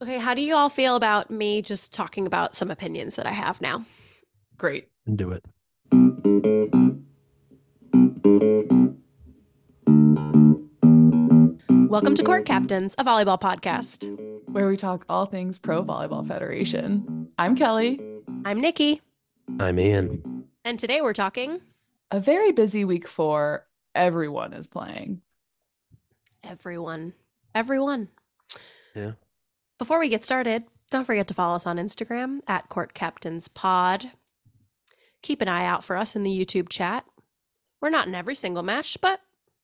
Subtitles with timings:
[0.00, 3.32] Okay, how do you all feel about me just talking about some opinions that I
[3.32, 3.84] have now?
[4.56, 4.88] Great.
[5.06, 5.44] And do it.
[11.90, 14.06] Welcome to Court Captains, a volleyball podcast.
[14.52, 17.28] Where we talk all things Pro Volleyball Federation.
[17.38, 18.00] I'm Kelly.
[18.44, 19.00] I'm Nikki,
[19.58, 20.44] I'm Ian.
[20.64, 21.60] and today we're talking
[22.12, 25.22] A very busy week for everyone is playing.
[26.44, 27.14] everyone.
[27.54, 28.08] Everyone.
[28.94, 29.12] Yeah.
[29.78, 34.10] Before we get started, don't forget to follow us on Instagram at Court Captains Pod.
[35.22, 37.04] Keep an eye out for us in the YouTube chat.
[37.80, 39.20] We're not in every single match, but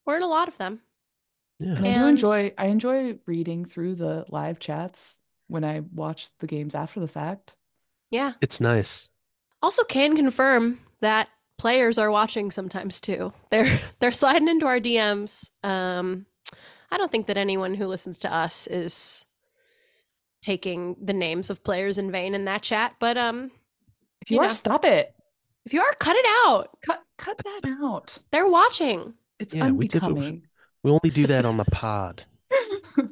[0.06, 0.82] we're in a lot of them.
[1.58, 1.74] Yeah.
[1.74, 6.46] And I do enjoy I enjoy reading through the live chats when I watch the
[6.46, 7.54] games after the fact.
[8.10, 8.32] Yeah.
[8.40, 9.10] It's nice.
[9.62, 11.28] Also can confirm that
[11.58, 13.32] players are watching sometimes too.
[13.50, 15.50] They're they're sliding into our DMs.
[15.64, 16.26] Um
[16.90, 19.24] I don't think that anyone who listens to us is
[20.44, 23.50] taking the names of players in vain in that chat, but um
[24.20, 24.52] If you, You are, know.
[24.52, 25.14] stop it.
[25.64, 26.68] if you are cut it out.
[26.84, 28.18] Cut cut that out.
[28.30, 29.14] They're watching.
[29.40, 30.46] It's Yeah, we did unbecoming.
[30.82, 32.24] We only do that on the pod.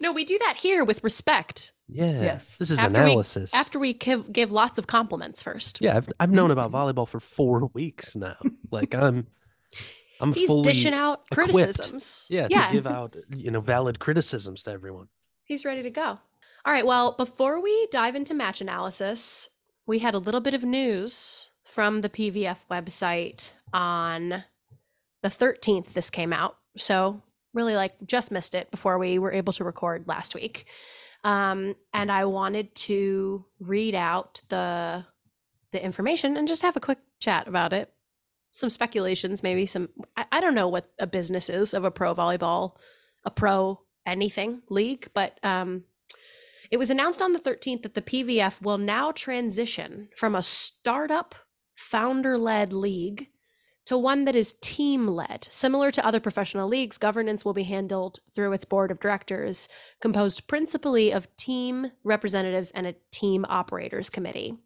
[0.00, 2.20] No, we do that here with respect Yeah.
[2.20, 2.56] Yes.
[2.58, 3.54] This is After we- analysis.
[3.54, 5.78] after we give, give lots of compliments first.
[5.80, 8.36] yeah, I've I've known about volleyball for four weeks now.
[8.72, 9.26] Like I'm
[10.20, 11.52] I'm He's fully dishing out equipped.
[11.54, 12.26] criticisms.
[12.30, 12.66] yeah, Yeah.
[12.68, 15.08] to give out you know valid criticisms to everyone.
[15.46, 16.18] He's ready to go.
[16.64, 16.84] All right.
[16.84, 19.48] Well, before we dive into match analysis,
[19.86, 24.44] we had a little bit of news from the PVF website on
[25.22, 25.92] the 13th.
[25.92, 26.56] This came out.
[26.76, 27.22] So,
[27.54, 30.66] really, like, just missed it before we were able to record last week.
[31.22, 35.06] Um, and I wanted to read out the
[35.72, 37.92] the information and just have a quick chat about it.
[38.50, 39.90] Some speculations, maybe some.
[40.16, 42.76] I, I don't know what a business is of a pro volleyball,
[43.24, 45.84] a pro anything league, but um,
[46.70, 51.34] it was announced on the 13th that the PVF will now transition from a startup
[51.76, 53.28] founder led league
[53.86, 55.46] to one that is team led.
[55.48, 59.68] Similar to other professional leagues, governance will be handled through its board of directors,
[60.00, 64.56] composed principally of team representatives and a team operators committee.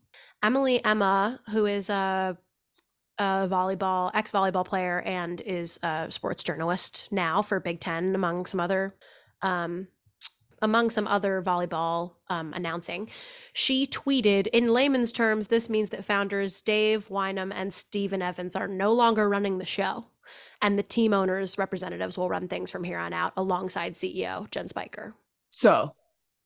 [0.43, 2.39] Emily Ehman, who is a,
[3.19, 8.47] a volleyball, ex volleyball player, and is a sports journalist now for Big Ten, among
[8.47, 8.95] some other
[9.43, 9.89] um,
[10.63, 13.09] among some other volleyball um, announcing,
[13.53, 18.69] she tweeted, in layman's terms, this means that founders Dave Wynham and Stephen Evans are
[18.69, 20.07] no longer running the show.
[20.63, 24.69] And the team owners' representatives will run things from here on out alongside CEO Jen
[24.69, 25.15] Spicer.
[25.49, 25.95] So,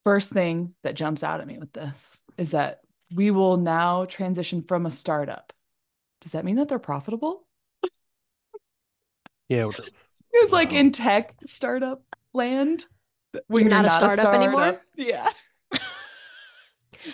[0.05, 2.81] first thing that jumps out at me with this is that
[3.15, 5.53] we will now transition from a startup.
[6.23, 7.47] Does that mean that they're profitable?
[9.49, 9.71] Yeah.
[10.37, 12.03] It's like in tech startup
[12.35, 12.87] land.
[13.49, 14.81] when You're not a startup anymore?
[14.97, 15.29] Yeah.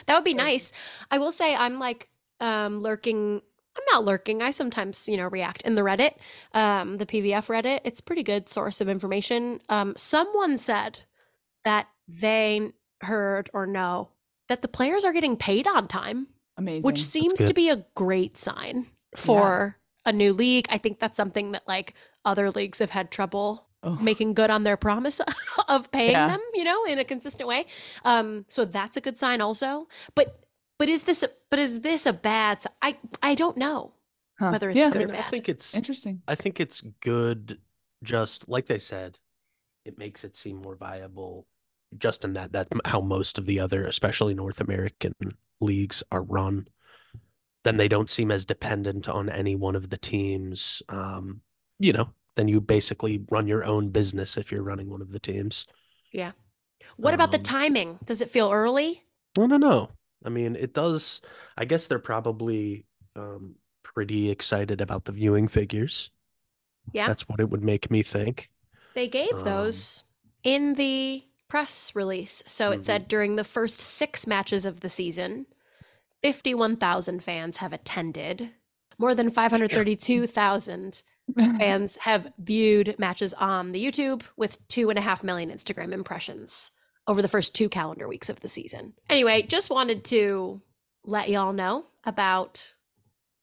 [0.06, 0.72] That would be nice.
[1.10, 2.08] I will say I'm like
[2.38, 3.40] um, lurking.
[3.76, 4.42] I'm not lurking.
[4.42, 6.14] I sometimes, you know, react in the Reddit,
[6.52, 7.80] um, the PVF Reddit.
[7.84, 9.60] It's pretty good source of information.
[9.68, 11.00] Um, someone said
[11.64, 14.10] that they heard or know
[14.48, 16.26] that the players are getting paid on time,
[16.56, 16.82] Amazing.
[16.82, 20.66] which seems to be a great sign for a new league.
[20.68, 21.94] I think that's something that like
[22.24, 25.20] other leagues have had trouble Oh, making good on their promise
[25.68, 26.26] of paying Yeah.
[26.28, 27.64] them, you know, in a consistent way.
[28.04, 29.88] Um, so that's a good sign also.
[30.14, 30.44] But
[30.78, 32.64] but is this a, but is this a bad?
[32.82, 33.92] I I don't know
[34.38, 34.50] huh.
[34.50, 34.88] whether it's yeah.
[34.88, 36.22] I, good or mean, I think it's Interesting.
[36.28, 37.58] I think it's good.
[38.02, 39.18] Just like they said,
[39.84, 41.46] it makes it seem more viable.
[41.96, 45.14] Just in that, that's how most of the other, especially North American
[45.60, 46.68] leagues, are run.
[47.64, 50.82] Then they don't seem as dependent on any one of the teams.
[50.88, 51.40] Um,
[51.78, 55.18] you know, then you basically run your own business if you're running one of the
[55.18, 55.66] teams.
[56.12, 56.32] Yeah.
[56.96, 57.98] What about the um, timing?
[58.04, 59.04] Does it feel early?
[59.38, 59.90] I don't know.
[60.24, 61.20] I mean, it does.
[61.56, 62.86] I guess they're probably
[63.16, 66.10] um, pretty excited about the viewing figures.
[66.92, 67.06] Yeah.
[67.06, 68.50] That's what it would make me think.
[68.94, 70.02] They gave um, those
[70.42, 72.42] in the press release.
[72.46, 72.84] So it Mhm.
[72.84, 75.46] said during the first six matches of the season,
[76.22, 78.50] 51,000 fans have attended.
[78.98, 81.02] More than 532,000
[81.58, 86.70] fans have viewed matches on the YouTube with two and a half million Instagram impressions
[87.06, 88.94] over the first two calendar weeks of the season.
[89.08, 90.60] Anyway, just wanted to
[91.04, 92.74] let y'all know about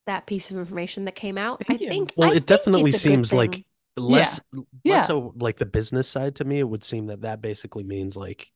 [0.05, 1.63] that piece of information that came out.
[1.67, 1.89] Thank I you.
[1.89, 3.65] think Well, I it think definitely it's a seems like thing.
[3.97, 5.05] less less Yeah.
[5.05, 6.59] so like the business side to me.
[6.59, 8.51] It would seem that that basically means like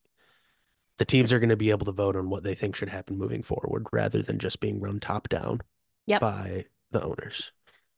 [0.97, 3.17] the teams are going to be able to vote on what they think should happen
[3.17, 5.61] moving forward, rather than just being run top down
[6.05, 6.21] Yep.
[6.21, 7.51] by the owners.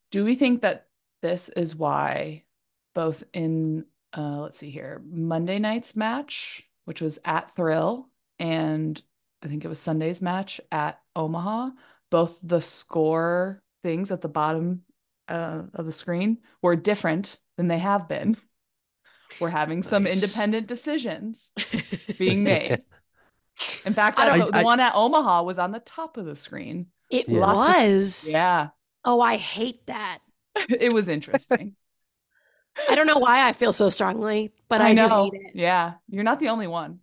[0.10, 0.88] Do we think that
[1.24, 2.44] this is why
[2.94, 3.86] both in
[4.16, 8.10] uh let's see here, Monday night's match which was at Thrill,
[8.40, 9.02] and
[9.42, 11.70] I think it was Sunday's match at Omaha.
[12.12, 14.82] Both the score things at the bottom
[15.30, 18.36] uh, of the screen were different than they have been.
[19.40, 20.16] We're having some Nice.
[20.22, 21.52] independent decisions
[22.20, 22.84] being made.
[23.86, 26.26] In fact, I I don't- the I- one at Omaha was on the top of
[26.26, 26.88] the screen.
[27.10, 27.40] It Yeah.
[27.40, 28.32] Lots of- was.
[28.32, 28.68] Yeah,
[29.06, 30.20] Oh, I hate that.
[30.70, 31.76] it was interesting.
[32.90, 35.30] I don't know why I feel so strongly, but I, I know.
[35.30, 35.52] do hate it.
[35.56, 37.00] Yeah, you're not the only one.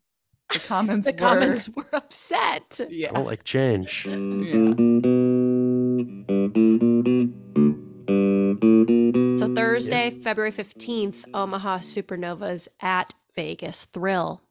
[0.52, 1.06] The comments.
[1.06, 2.81] The were- comments were upset.
[2.82, 3.12] I Yeah.
[3.12, 4.05] don't like change.
[4.06, 4.17] yeah.
[9.37, 14.43] So Thursday, February 15th, Omaha Supernovas at Vegas Thrill.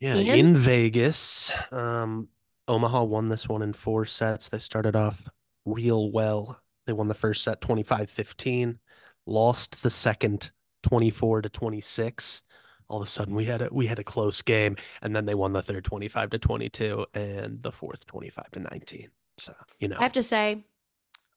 [0.00, 0.38] Yeah, Ian?
[0.38, 2.28] in Vegas, um,
[2.66, 4.48] Omaha won this one in four sets.
[4.48, 5.28] They started off
[5.66, 6.61] real well.
[6.86, 8.78] They won the first set 25-15,
[9.26, 10.50] lost the second
[10.82, 12.42] 24 to 26.
[12.88, 15.34] All of a sudden we had a we had a close game and then they
[15.34, 19.08] won the third 25 to 22 and the fourth 25 to 19.
[19.38, 19.96] So, you know.
[19.98, 20.64] I have to say,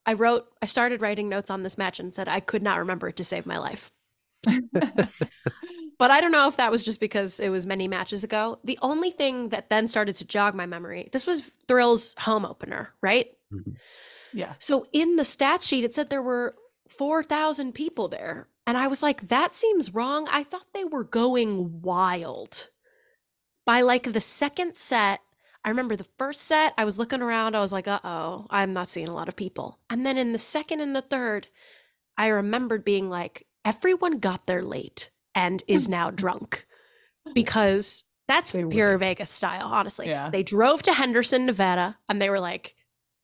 [0.04, 3.08] I wrote, I started writing notes on this match and said I could not remember
[3.08, 3.90] it to save my life.
[5.98, 8.58] But I don't know if that was just because it was many matches ago.
[8.64, 12.90] The only thing that then started to jog my memory, this was Thrill's home opener,
[13.00, 13.28] right?
[13.52, 13.76] Mhm.
[14.36, 14.54] Yeah.
[14.58, 16.54] So in the stat sheet, it said there were
[16.88, 18.48] 4,000 people there.
[18.66, 20.28] And I was like, that seems wrong.
[20.30, 22.68] I thought they were going wild.
[23.64, 25.20] By like the second set,
[25.64, 27.56] I remember the first set, I was looking around.
[27.56, 29.80] I was like, uh oh, I'm not seeing a lot of people.
[29.90, 31.48] And then in the second and the third,
[32.16, 36.66] I remembered being like, everyone got there late and is now drunk
[37.34, 38.98] because that's They pure were.
[38.98, 40.08] Vegas style, honestly.
[40.08, 40.30] Yeah.
[40.30, 42.75] They drove to Henderson, Nevada, and they were like,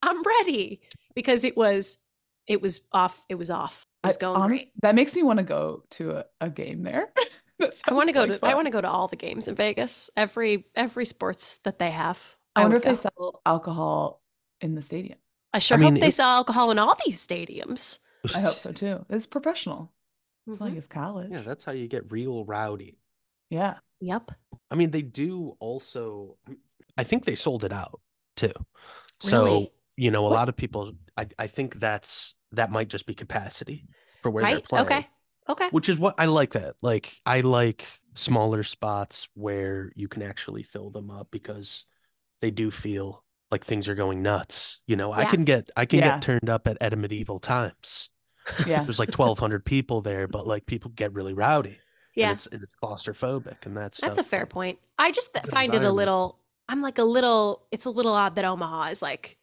[0.03, 0.81] I'm ready
[1.15, 1.99] because it was
[2.47, 3.25] it was off.
[3.29, 3.87] It was off.
[4.03, 4.73] It was I- going great.
[4.83, 7.13] That makes me want to go to a, a game there.
[7.89, 9.55] I want to go like to I want to go to all the games in
[9.55, 10.11] Vegas.
[10.17, 12.37] Every every sports that they have.
[12.57, 14.21] I wonder would if they sell alcohol
[14.61, 15.19] in the stadium.
[15.55, 17.99] I sure mean, hope they it- sell alcohol in all these stadiums.
[18.35, 19.05] I hope so too.
[19.11, 19.93] It's professional.
[20.49, 20.71] It's not Mhm.
[20.71, 21.31] like it's college.
[21.31, 22.99] Yeah, that's how you get real rowdy.
[23.51, 23.79] yeah.
[24.01, 24.33] Yep.
[24.69, 26.37] I mean, they do also.
[26.99, 28.01] I think they sold it out
[28.37, 28.51] too.
[29.21, 29.73] So Really?
[29.97, 30.93] You know, a What- lot of people.
[31.17, 33.87] I I think that's that might just be capacity
[34.23, 34.87] for where they're playing.
[34.87, 35.07] Okay.
[35.49, 35.69] Okay.
[35.71, 36.53] Which is what I like.
[36.53, 41.85] That like I like smaller spots where you can actually fill them up because
[42.41, 44.81] they do feel like things are going nuts.
[44.87, 46.11] You know, I can get I can Yeah.
[46.13, 48.09] get turned up at at a medieval times.
[48.67, 48.83] Yeah.
[48.85, 51.71] There's like 1,200 people there, but like people get really rowdy.
[51.71, 51.79] and
[52.15, 52.33] Yeah.
[52.33, 54.79] it's, and it's claustrophobic, and that's That's a fair that- point.
[54.99, 58.37] I just th- find it a little I'm like a little it's a little odd
[58.37, 59.39] that Omaha is like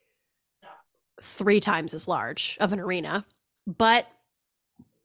[1.21, 3.25] three times as large of an arena.
[3.67, 4.07] But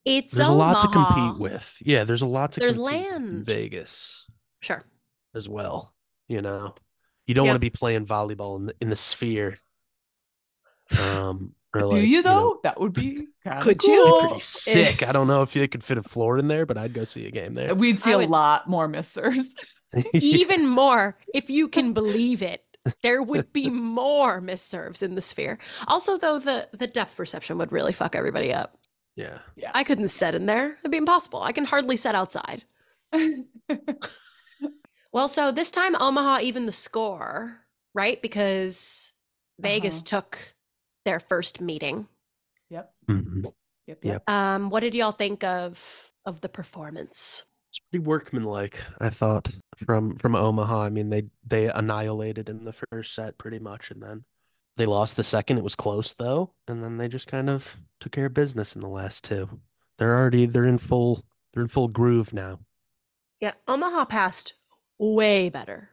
[0.05, 1.77] it's There's a lot to compete with.
[1.81, 3.47] Yeah, there's a lot to There's compete with in land.
[3.47, 4.27] Vegas
[4.61, 4.83] Sure.
[5.35, 5.95] as well.
[6.29, 6.75] You know,
[7.27, 7.53] you don't Yeah.
[7.53, 9.59] want to be playing volleyball in the, in the sphere.
[11.01, 12.35] Um, or Do you though?
[12.35, 13.95] know, that would be kind of Could cool.
[13.95, 14.19] you?
[14.29, 15.03] pretty sick.
[15.03, 17.27] I don't know if you could fit a floor in there, but I'd go see
[17.27, 17.75] a game there.
[17.75, 19.55] We'd see I a would- lot more missers.
[20.15, 22.63] Even more, if you can believe it.
[23.03, 25.59] There would be more misserves in the sphere.
[25.89, 28.77] Also, though, the the depth perception would really fuck everybody up.
[29.17, 29.39] yeah.
[29.57, 29.71] Yeah.
[29.75, 30.77] I couldn't set in there.
[30.81, 31.43] It'd be impossible.
[31.43, 32.65] I can hardly set outside.
[35.13, 37.61] Well, so this time Omaha even the score,
[37.95, 38.21] right?
[38.21, 39.13] Because
[39.61, 40.21] Vegas Uh-huh.
[40.23, 40.55] took
[41.05, 42.09] their first meeting.
[42.69, 42.93] yep.
[43.09, 43.45] Mhm.
[43.45, 43.55] Yep.
[43.87, 43.99] Yep.
[44.03, 44.23] Yep.
[44.29, 47.45] Um, what did y'all think of of the performance?
[47.75, 49.51] It's pretty workmanlike, I thought,
[49.85, 50.83] from from Omaha.
[50.83, 54.25] I mean, they they annihilated in the first set pretty much, and then
[54.77, 55.59] they lost the second.
[55.59, 58.81] It was close though, and then they just kind of took care of business in
[58.81, 59.61] the last two.
[59.99, 62.61] They're already they're in full they're in full groove now.
[63.41, 64.55] Yeah, Omaha passed
[65.01, 65.91] way better.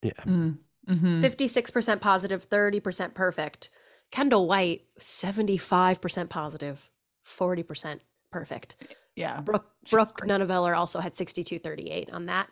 [0.00, 0.12] Yeah.
[0.24, 0.56] Mm,
[0.88, 1.20] mhm.
[1.20, 3.68] 56% positive, 30% perfect.
[4.10, 6.88] Kendall White, 75% positive,
[7.22, 8.00] 40%
[8.32, 8.76] perfect.
[9.16, 9.40] Yeah.
[9.40, 12.48] Brooke, Brooke also had 62.38 on that.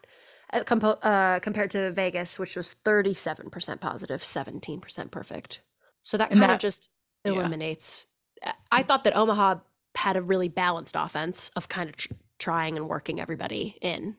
[0.53, 5.61] Uh, compo- uh, compared to Vegas, which was 37% positive, 17% perfect.
[6.03, 6.89] So that kind of just
[7.25, 8.07] eliminates.
[8.43, 9.57] I- I thought that Omaha
[9.95, 14.17] had a really balanced offense of kind of tr- trying and working everybody in.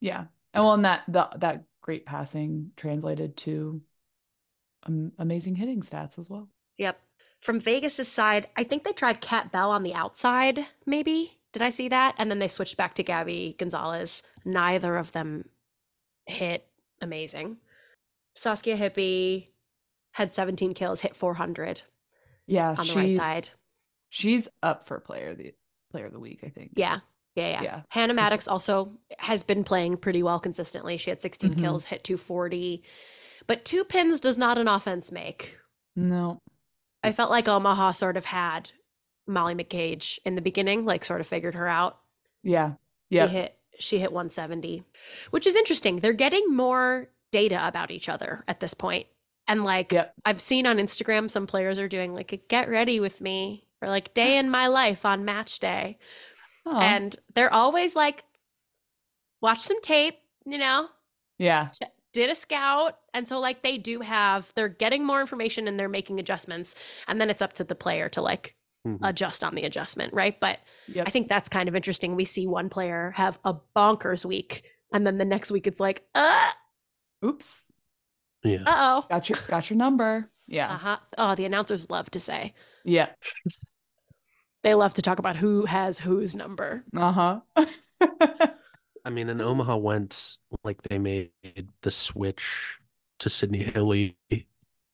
[0.00, 0.24] Yeah.
[0.54, 3.80] And well, and that the, that great passing translated to
[4.84, 6.48] um, amazing hitting stats as well.
[6.78, 6.98] Yep.
[7.40, 11.37] From Vegas's side, I think they tried Cat Bell on the outside, maybe.
[11.52, 12.14] Did I see that?
[12.18, 14.22] And then they switched back to Gabby Gonzalez.
[14.44, 15.48] Neither of them
[16.26, 16.66] hit
[17.00, 17.58] amazing.
[18.34, 19.48] Saskia Hippe
[20.12, 21.82] had 17 kills, hit 400
[22.46, 22.74] Yeah.
[22.76, 23.50] on the right side.
[24.10, 25.54] She's up for player of the
[25.90, 26.72] player of the week, I think.
[26.76, 27.00] Yeah.
[27.34, 27.62] Yeah, yeah.
[27.62, 27.82] Yeah.
[27.90, 30.96] Hannah Maddox also has been playing pretty well consistently.
[30.96, 31.58] She had 16 Mhm.
[31.58, 32.82] kills, hit 240.
[33.46, 35.58] But two pins does not an offense make.
[35.94, 36.40] No.
[37.02, 38.72] I felt like Omaha sort of had
[39.28, 41.98] Molly McCage in the beginning, like sort of figured her out.
[42.42, 42.72] Yeah.
[43.10, 43.26] She Yeah.
[43.28, 44.82] hit she hit 170,
[45.30, 45.96] which is interesting.
[46.00, 49.06] They're getting more data about each other at this point.
[49.46, 50.14] And like Yep.
[50.24, 53.88] I've seen on Instagram some players are doing like a get ready with me or
[53.88, 55.98] like day in my life on match day.
[56.66, 56.80] Aw.
[56.80, 58.24] And they're always like
[59.40, 60.88] watch some tape, you know,
[61.38, 61.68] yeah.
[62.12, 62.98] did a scout.
[63.14, 66.74] And so like they do have they're getting more information and they're making adjustments
[67.06, 68.56] and then it's up to the player to like
[68.86, 68.98] Mhm.
[69.02, 70.38] adjust on the adjustment, right?
[70.38, 71.08] But Yep.
[71.08, 72.14] I think that's kind of interesting.
[72.16, 76.06] We see one player have a bonkers week, and then the next week it's like,
[76.14, 76.50] uh,
[77.24, 77.46] Oops.
[78.44, 78.62] yeah.
[78.66, 80.30] uh oh, Got your got your number.
[80.46, 80.72] Yeah.
[80.74, 80.98] uh huh.
[81.18, 82.54] Oh, the announcers love to say
[82.84, 83.08] Yeah.
[84.62, 86.84] they love to talk about who has whose number.
[86.96, 87.40] Uh-huh.
[89.04, 91.30] I mean, in Omaha went like they made
[91.82, 92.78] the switch
[93.20, 94.16] to Sydney Hilley.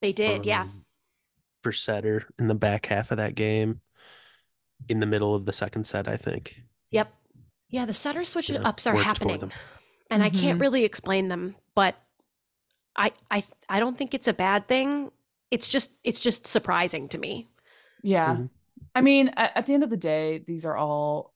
[0.01, 0.69] They did, yeah.
[1.65, 3.81] For setter in the back half of that game,
[4.87, 6.61] in the middle of the second set, I think.
[6.91, 7.11] Yep.
[7.71, 9.51] Yeah, the setter switch Yeah, ups are worked for happening, them.
[10.11, 10.61] and I can't Mhm.
[10.61, 11.97] really explain them, but
[12.97, 15.11] I I I don't think it's a bad thing.
[15.51, 17.49] It's just it's just surprising to me.
[18.03, 18.37] yeah.
[18.37, 18.51] Mhm.
[18.95, 21.33] I mean, at, at the end of the day, these are all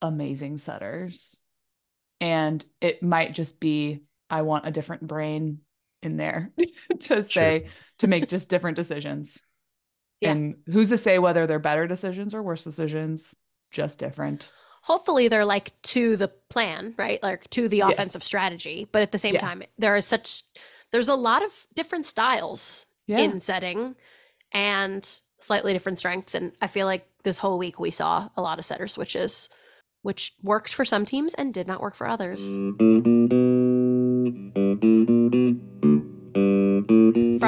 [0.00, 1.42] amazing setters.
[2.20, 5.62] And it might just be I want a different brain
[6.04, 6.52] in there
[7.00, 7.66] to say
[7.98, 9.42] to make just different decisions.
[10.22, 10.32] Yeah.
[10.32, 13.34] And who's to say whether they're better decisions or worse decisions?
[13.70, 14.50] Just different.
[14.84, 17.22] hopefully they're like to the plan, right?
[17.22, 17.92] Like to the Yes.
[17.92, 18.88] offensive strategy.
[18.90, 19.40] But at the same Yeah.
[19.40, 20.42] time, there are such
[20.90, 23.18] there's a lot of different styles Yeah.
[23.18, 23.94] in setting
[24.50, 26.34] and slightly different strengths.
[26.34, 29.48] And I feel like this whole week we saw a lot of setter switches,
[30.02, 32.56] which worked for some teams and did not work for others.
[32.58, 34.61] Mm-hmm.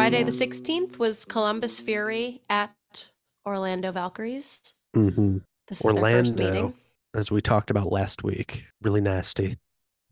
[0.05, 3.09] Friday the 16th was Columbus Fury at
[3.47, 4.75] Orlando Valkyries.
[4.95, 5.43] Mhm.
[5.67, 6.81] This is their first Orlando, meeting.
[7.15, 9.59] as we talked about last week, really nasty.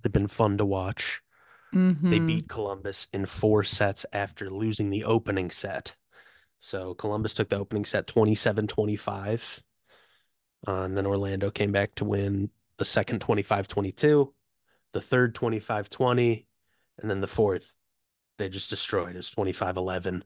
[0.01, 1.21] They've been fun to watch.
[1.75, 2.27] They Mhm.
[2.27, 5.95] beat Columbus in four sets after losing the opening set.
[6.59, 9.63] So Columbus took the opening set 27 25.
[10.67, 14.33] Uh, and then Orlando came back to win the second 25 22,
[14.93, 16.47] the third 25 20,
[16.97, 17.75] and then the fourth,
[18.43, 19.15] they just destroyed.
[19.15, 20.25] It was 25 11.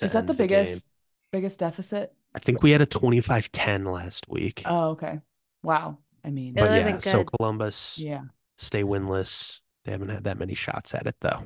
[0.00, 0.86] Is that the biggest
[1.32, 2.14] biggest deficit?
[2.34, 4.62] I think we had a 25 10 last week.
[4.64, 5.20] Oh, okay.
[5.62, 5.98] Wow.
[6.24, 7.24] I mean, It but yeah, wasn't so.
[7.24, 8.22] Columbus yeah.
[8.58, 9.58] stay winless.
[9.84, 11.44] They haven't had that many shots at it though.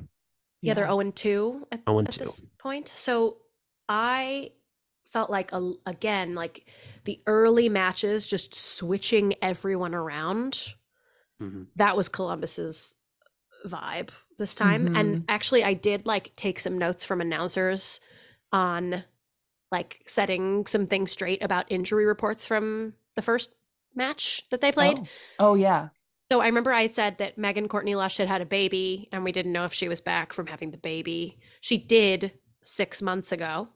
[0.61, 2.19] Yeah, they're 0 and 2 at, 0 and at 2.
[2.19, 2.93] this point.
[2.95, 3.37] So
[3.89, 4.51] I
[5.11, 6.67] felt like, a, again, like
[7.05, 10.73] the early matches, just switching everyone around.
[11.41, 11.67] Mhm.
[11.75, 12.95] That was Columbus's
[13.65, 14.95] vibe this time.
[14.95, 17.99] And actually, I did like take some notes from announcers
[18.51, 19.03] on
[19.71, 23.51] like setting some things straight about injury reports from the first
[23.95, 24.99] match that they played.
[25.39, 25.89] Oh, oh yeah.
[26.31, 29.31] So I remember I said that Megan Courtney Lush had had a baby, and we
[29.31, 31.39] didn't know if she was back from having the baby.
[31.61, 33.69] She did six months ago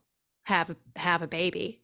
[0.43, 1.81] have have a baby,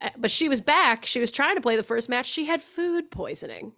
[0.00, 1.04] Uh, but she was back.
[1.04, 2.26] She was trying to play the first match.
[2.26, 3.72] She had food poisoning.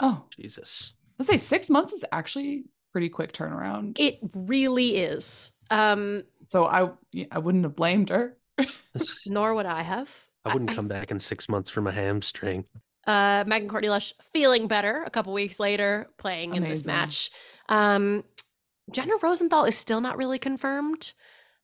[0.00, 0.92] Oh, Jesus.
[1.18, 3.98] let's say six months is actually pretty quick turnaround.
[3.98, 5.50] It really is.
[5.70, 6.12] Um,
[6.46, 6.90] so I
[7.30, 8.36] I wouldn't have blamed her.
[9.26, 10.14] Nor would I have.
[10.44, 12.64] I wouldn't come back in six months from a hamstring.
[13.06, 17.30] uh, Megan Courtney Lush feeling better a couple weeks later, playing in this match.
[17.68, 18.24] Um,
[18.90, 21.12] Jenna Rosenthal is still not really confirmed.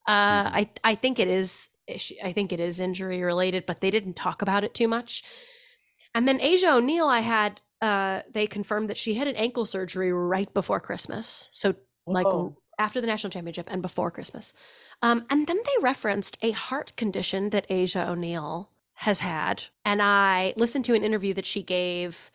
[0.06, 0.52] Uh, Mhm.
[0.54, 1.70] I I think it is.
[1.96, 5.22] she- I think it is injury related, but they didn't talk about it too much.
[6.14, 7.60] And then Asjia O'Neal, I had.
[7.80, 11.48] Uh, they confirmed that she had an ankle surgery right before Christmas.
[11.52, 11.74] So
[12.06, 12.26] like
[12.78, 14.52] after the national championship and before Christmas.
[15.02, 19.64] Um, and then they referenced a heart condition that Asjia O'Neal has had.
[19.84, 22.30] And I listened to an interview that she gave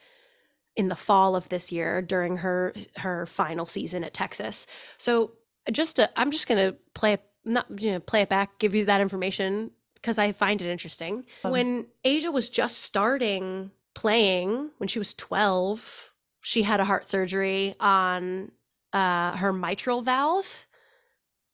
[0.75, 4.65] in the fall of this year during her her final season at Texas.
[4.97, 5.33] So
[5.71, 9.01] just to, I'm just gonna play not you know play it back, give you that
[9.01, 11.25] information because I find it interesting.
[11.43, 17.09] Um, when Asia was just starting playing, when she was 12, she had a heart
[17.09, 18.51] surgery on
[18.91, 20.67] uh, her mitral valve.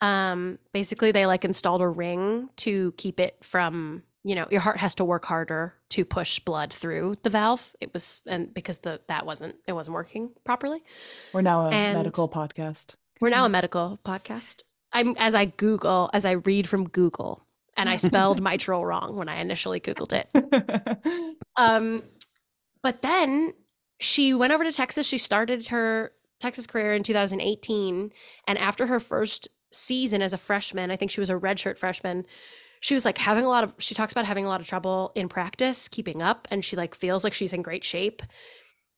[0.01, 4.77] Um, basically, they like installed a ring to keep it from you know your heart
[4.77, 7.73] has to work harder to push blood through the valve.
[7.79, 10.83] It was and because the that wasn't it wasn't working properly.
[11.33, 12.95] We're now a and- medical podcast.
[13.21, 14.63] We're now a medical podcast.
[14.93, 19.27] I'm as I Google as I read from Google, and I spelled mitral wrong when
[19.29, 21.35] I initially Googled it.
[21.57, 22.03] Um,
[22.81, 23.53] but then
[24.01, 25.07] she went over to Texas.
[25.07, 28.11] She started her Texas career in 2018.
[28.47, 32.25] And after her first season as a freshman, I think she was a redshirt freshman,
[32.81, 35.11] she was like having a lot of, she talks about having a lot of trouble
[35.15, 38.21] in practice, keeping up, and she like feels like she's in great shape.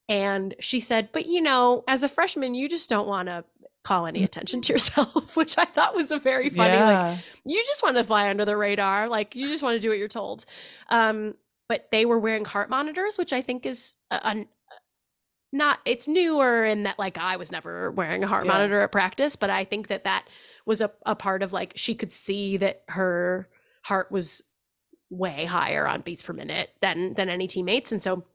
[0.08, 3.44] And she said, but you know, as a freshman, you just don't want to
[3.84, 7.10] call any attention to yourself, which I thought was a very funny, yeah.
[7.10, 9.10] like, you just want to fly under the radar.
[9.10, 10.46] Like, you just want to do what you're told.
[10.90, 11.34] Um,
[11.72, 14.46] but they were wearing heart monitors, which I think is a, a,
[15.54, 18.52] not it's newer in that like I was never wearing a heart Yeah.
[18.52, 20.28] monitor at practice, but I think that that
[20.66, 23.48] was a, a part of like she could see that her
[23.84, 24.42] heart was
[25.10, 28.26] way higher on beats per minute than than any teammates, and so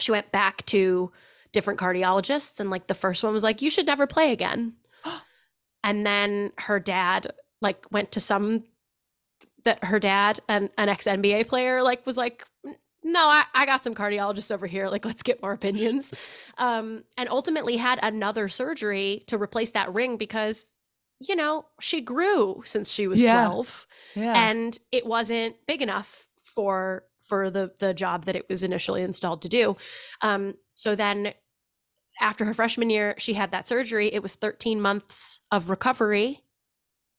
[0.00, 1.12] she went back to
[1.52, 4.72] different cardiologists, and like the first one was like you should never play again,
[5.84, 8.64] and then her dad like went to some
[9.64, 12.46] that her dad and an ex NBA player like was like
[13.06, 16.12] no I, I got some cardiologists over here like let's get more opinions
[16.58, 20.66] um and ultimately had another surgery to replace that ring because
[21.20, 23.46] you know she grew since she was Yeah.
[23.46, 24.48] 12 Yeah.
[24.48, 29.40] and it wasn't big enough for for the the job that it was initially installed
[29.42, 29.76] to do
[30.20, 31.32] um so then
[32.20, 36.42] after her freshman year she had that surgery it was 13 months of recovery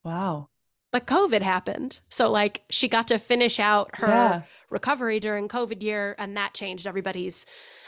[0.03, 0.49] wow.
[0.97, 4.41] But covid happened so like she got to finish out her Yeah.
[4.69, 7.45] recovery during covid year and that changed everybody's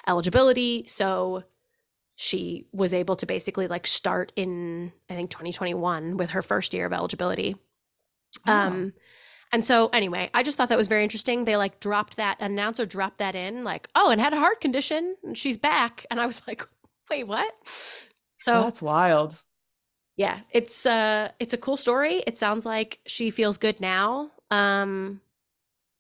[0.08, 1.44] eligibility so
[2.16, 6.86] she was able to basically like start in i think 2021 with her first year
[6.86, 7.56] of eligibility
[8.46, 8.68] Wow.
[8.68, 8.94] um
[9.52, 12.86] and so anyway i just thought that was very interesting they like dropped that announcer
[12.86, 16.26] dropped that in like oh and had a heart condition and she's back and i
[16.28, 16.68] was like
[17.10, 17.54] wait what
[18.36, 19.36] so That's wild.
[20.20, 25.22] Yeah it's uh it's a cool story it sounds like she feels good now um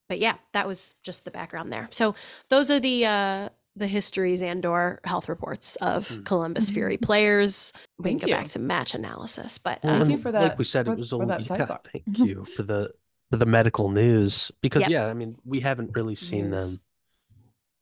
[0.09, 2.13] but yeah that was just the background there so
[2.49, 6.25] those are the uh the histories and or health reports of Mhm.
[6.25, 6.73] columbus Mhm.
[6.73, 8.41] fury players we Thank can go you.
[8.41, 10.41] back to match analysis but Well, um, Thank you for that.
[10.41, 11.79] Like we said, for- it was a for that yeah, sidebar.
[11.91, 12.91] Thank you for the
[13.31, 14.89] for the medical news because Yep.
[14.89, 16.73] yeah, I mean we haven't really seen News.
[16.73, 16.81] them.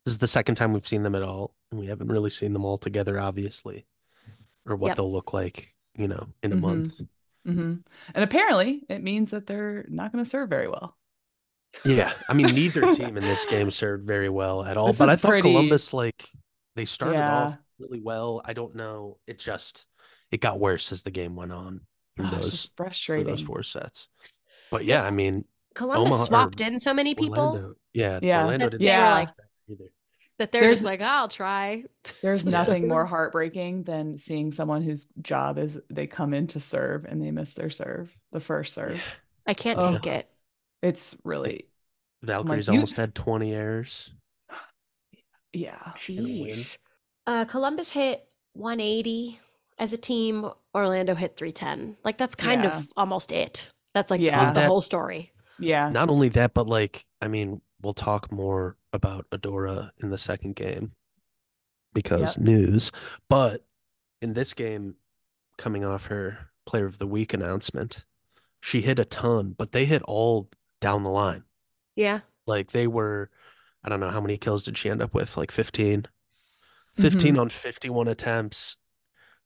[0.05, 2.53] This is the second time we've seen them at all, and we haven't really seen
[2.53, 3.85] them all together, obviously,
[4.65, 4.97] or what Yep.
[4.97, 6.59] they'll look like, you know, in a Mhm.
[6.61, 7.01] month.
[7.45, 7.75] hmm
[8.13, 10.97] And apparently, it means that they're not going to serve very well.
[11.85, 15.09] Yeah, I mean neither team in this game served very well at all, This but
[15.09, 16.29] I thought pretty- Columbus like
[16.75, 18.41] they started off really well.
[18.45, 19.85] I don't know, it just
[20.31, 21.81] it got worse as the game went on
[22.19, 23.27] Oh, those just frustrating.
[23.27, 24.07] those four sets.
[24.71, 28.43] But yeah, I mean columbus Omaha- swapped in so many people Orlando, yeah, Yeah.
[28.45, 29.29] Orlando didn't they were serve like-
[29.69, 29.91] either.
[30.39, 31.83] That they're There's- just like i'll try
[32.21, 36.59] There's to nothing more heartbreaking than seeing someone whose job is they come in to
[36.59, 39.01] serve and they miss their serve, the first serve.
[39.45, 39.93] i can't Oh.
[39.93, 40.29] take it
[40.81, 41.65] It's really,
[42.23, 44.11] Valkyries you- almost had 20 errors.
[45.53, 45.77] yeah.
[45.87, 45.93] in.
[45.93, 46.77] Jeez.
[47.25, 49.39] Uh, Columbus hit 180
[49.77, 50.49] as a team.
[50.75, 51.97] Orlando hit 310.
[52.03, 52.77] Like that's kind Yeah.
[52.77, 53.71] of almost it.
[53.93, 54.45] That's like Yeah.
[54.47, 55.31] the, the That- whole story.
[55.59, 55.89] Yeah.
[55.89, 60.55] Not only that, but like, I mean, we'll talk more about Adora in the second
[60.57, 60.91] game
[61.93, 62.91] because news.
[63.29, 63.65] But
[64.21, 64.95] in this game,
[65.57, 68.05] coming off her player of the week announcement,
[68.59, 70.49] she hit a ton, but they hit all
[70.81, 71.43] down the line.
[71.95, 72.19] Yeah.
[72.45, 73.29] Like they were,
[73.83, 75.37] I don't know, how many kills did she end up with?
[75.37, 76.05] Like 15?
[76.95, 78.75] 15 on 51 attempts.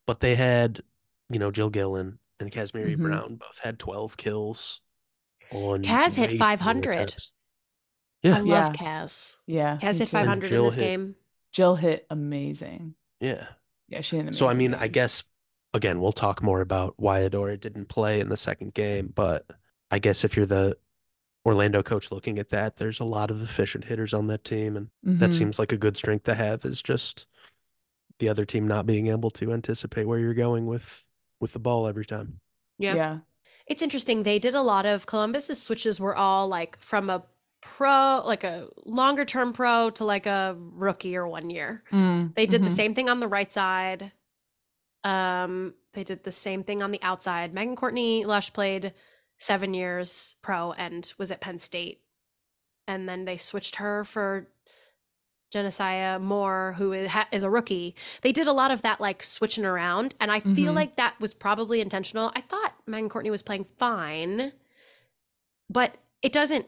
[0.07, 0.81] But they had,
[1.29, 3.01] you know, Jill Gillen and Kazmiere Mhm.
[3.01, 4.81] Brown both had 12 kills
[5.51, 6.93] on Kaz hit 500.
[6.95, 7.31] attempts.
[8.23, 8.71] I love Yeah.
[8.71, 9.37] Kaz.
[9.47, 9.77] Yeah.
[9.77, 11.15] Cass hit 500 in this hit- game.
[11.51, 12.95] Jill hit amazing.
[13.19, 13.47] Yeah.
[13.89, 15.23] Yeah, she hit an So I amazing mean, I guess
[15.73, 19.45] again, we'll talk more about why Adora didn't play in the second game, but
[19.89, 20.77] I guess if you're the
[21.45, 24.89] Orlando coach looking at that, there's a lot of efficient hitters on that team, and
[25.03, 25.37] that Mhm.
[25.37, 27.25] seems like a good strength to have is just
[28.19, 31.03] the other team not being able to anticipate where you're going with
[31.39, 32.39] with the ball every time.
[32.77, 32.95] Yeah.
[32.95, 33.19] yeah.
[33.65, 34.21] It's interesting.
[34.23, 37.23] They did a lot of Columbus's switches were all like from a
[37.61, 41.83] pro, like a longer term pro to like a rookie or one year.
[41.91, 42.75] Mm, They did the mhm.
[42.75, 44.11] same thing on the right side.
[45.03, 47.53] Um, they did the same thing on the outside.
[47.53, 48.93] Megan Courtney Lush played
[49.39, 52.01] seven years pro and was at Penn State.
[52.87, 54.47] And then they switched her for
[55.53, 57.95] Genesia Moore, who is a rookie.
[58.21, 60.15] They did a lot of that like switching around.
[60.19, 60.75] And I feel Mhm.
[60.75, 62.31] like that was probably intentional.
[62.35, 64.53] I thought Megan Courtney was playing fine,
[65.69, 66.67] but it doesn't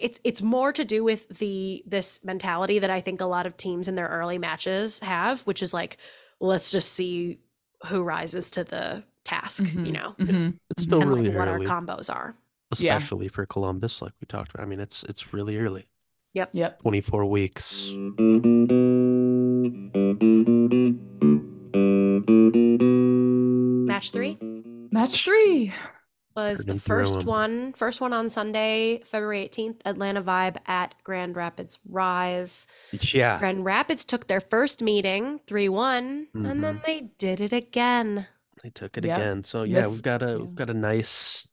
[0.00, 3.56] it's it's more to do with the this mentality that I think a lot of
[3.56, 5.98] teams in their early matches have, which is like,
[6.40, 7.38] let's just see
[7.86, 9.92] who rises to the task, you Mhm.
[9.92, 10.58] know, Mhm.
[10.70, 12.34] It's still and really like what our combos are.
[12.78, 12.96] Yeah.
[12.96, 14.64] especially for Columbus, like we talked about.
[14.64, 15.86] I mean, it's it's really early.
[16.32, 16.50] Yep.
[16.54, 16.80] Yep.
[16.80, 17.90] 24 weeks.
[23.86, 24.38] Match three
[24.90, 25.72] Match three.
[26.36, 28.02] Was the Burning through first 'em.
[28.04, 28.12] one.
[28.12, 32.66] On Sunday, February 18th, Atlanta Vibe at Grand Rapids Rise.
[32.92, 33.38] Yeah.
[33.38, 38.26] Grand Rapids took their first meeting 3 one and then they did it again.
[38.62, 39.16] They took it Yep.
[39.18, 39.44] again.
[39.44, 40.36] So yeah, This- we've got a yeah.
[40.36, 41.48] we've got a nice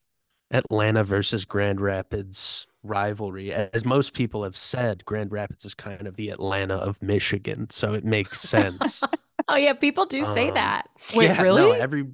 [0.51, 3.51] Atlanta versus Grand Rapids rivalry.
[3.53, 7.93] As most people have said, Grand Rapids is kind of the Atlanta of Michigan, so
[7.93, 9.03] it makes sense.
[9.47, 10.89] Oh, yeah, people do say Um, that.
[11.15, 11.79] Wait, Yeah, No, really?
[11.79, 12.07] every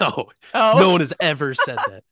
[0.00, 2.04] no, Oh, no one has ever said that.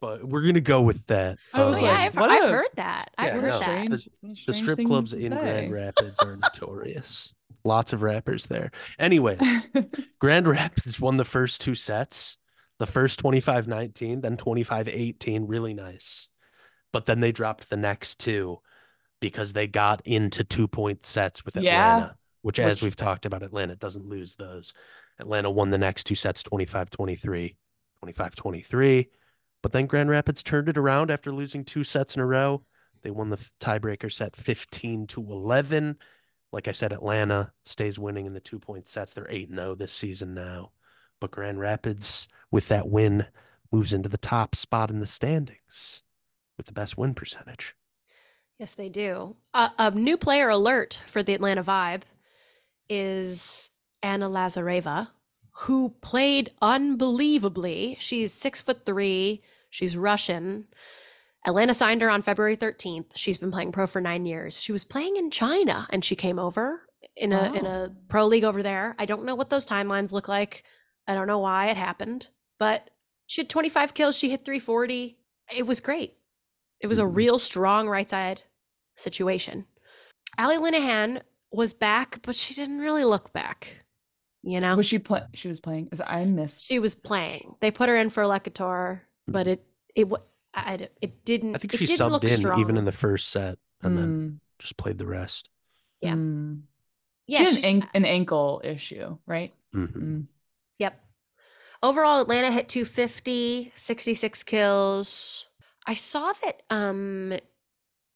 [0.00, 1.38] But we're gonna go with that.
[1.54, 3.10] I was Oh, Um, yeah, like, I've, what I've a- heard that.
[3.18, 3.62] I've Yeah, heard no, that.
[3.62, 5.38] strange- The- what the strip clubs in say.
[5.40, 7.32] Grand Rapids are notorious.
[7.64, 8.70] Lots of rappers there.
[8.98, 9.38] Anyways,
[10.18, 12.38] Grand Rapids won the first two sets.
[12.78, 16.28] The first 25-19, then 25-18, really nice.
[16.92, 18.60] But then they dropped the next two
[19.20, 21.94] because they got into two-point sets with Yeah.
[21.96, 24.72] Atlanta, which, as Which- we've talked about, Atlanta doesn't lose those.
[25.20, 27.56] Atlanta won the next two sets 25-23,
[28.04, 29.08] 25-23.
[29.62, 32.64] But then Grand Rapids turned it around after losing two sets in a row.
[33.02, 35.96] They won the tiebreaker set 15 to 11.
[36.52, 39.12] Like I said, Atlanta stays winning in the two point sets.
[39.12, 40.72] They're 8 0 this season now.
[41.20, 43.26] But Grand Rapids, with that win,
[43.70, 46.02] moves into the top spot in the standings
[46.56, 47.74] with the best win percentage.
[48.58, 49.36] Yes, they do.
[49.54, 52.02] Uh, a new player alert for the Atlanta Vibe
[52.88, 53.70] is
[54.02, 55.08] Anna Lazareva,
[55.52, 57.96] who played unbelievably.
[58.00, 59.42] She's six foot three.
[59.68, 60.66] She's Russian.
[61.46, 63.12] Atlanta signed her on February 13th.
[63.16, 64.60] She's been playing pro for nine years.
[64.60, 66.82] She was playing in China and she came over
[67.16, 68.94] in a in a pro league over there.
[68.98, 70.64] I don't know what those timelines look like.
[71.06, 72.90] I don't know why it happened, but
[73.26, 74.16] she had 25 kills.
[74.18, 75.18] She hit 340.
[75.54, 76.18] It was great.
[76.80, 77.16] It was a Mhm.
[77.16, 78.42] real strong right side
[78.96, 79.66] situation.
[80.36, 83.84] Allie Linehan was back, but she didn't really look back.
[84.42, 85.22] You know, was she play?
[85.34, 85.90] She was playing.
[86.06, 86.64] I missed.
[86.64, 87.56] she was playing.
[87.60, 90.08] They put her in for Leketor, but it it
[90.54, 91.54] I, I- it didn't.
[91.54, 94.08] I think it she didn't look subbed in even in the first set and then
[94.08, 95.50] Mm, just played the rest.
[96.00, 96.14] Yeah.
[96.14, 96.62] mm.
[97.26, 97.44] yeah.
[97.44, 99.52] she had an, an, an ankle issue, right?
[99.74, 99.96] Mhm.
[99.96, 100.26] Mm.
[100.78, 101.04] Yep.
[101.82, 105.46] Overall, Atlanta hit 250, 66 kills.
[105.86, 107.34] I saw that um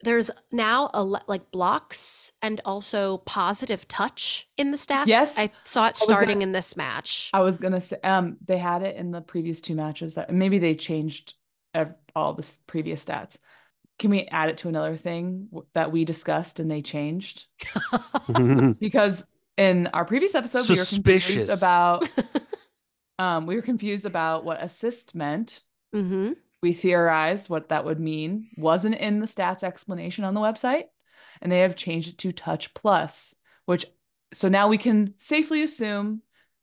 [0.04, 5.06] there's now a like blocks and also positive touch in the stats.
[5.06, 5.34] Yes.
[5.36, 7.30] I saw it was gonna- starting in this match.
[7.32, 10.14] I was gonna say, um, they had it in the previous two matches.
[10.14, 11.34] That maybe they changed
[11.74, 13.38] ev- all the s- previous stats.
[13.98, 17.46] Can we add it to another thing w- that we discussed and they changed?
[18.80, 19.24] Because
[19.56, 21.26] in our previous episode, we were Suspicious.
[21.46, 22.08] confused about
[23.18, 25.62] um, we were confused about what assist meant.
[25.94, 26.32] mm-hmm.
[26.64, 30.85] We theorized what that would mean wasn't in the stats explanation on the website
[31.40, 33.35] and they have changed it to touch plus
[33.66, 33.87] which
[34.33, 36.22] so now we can safely assume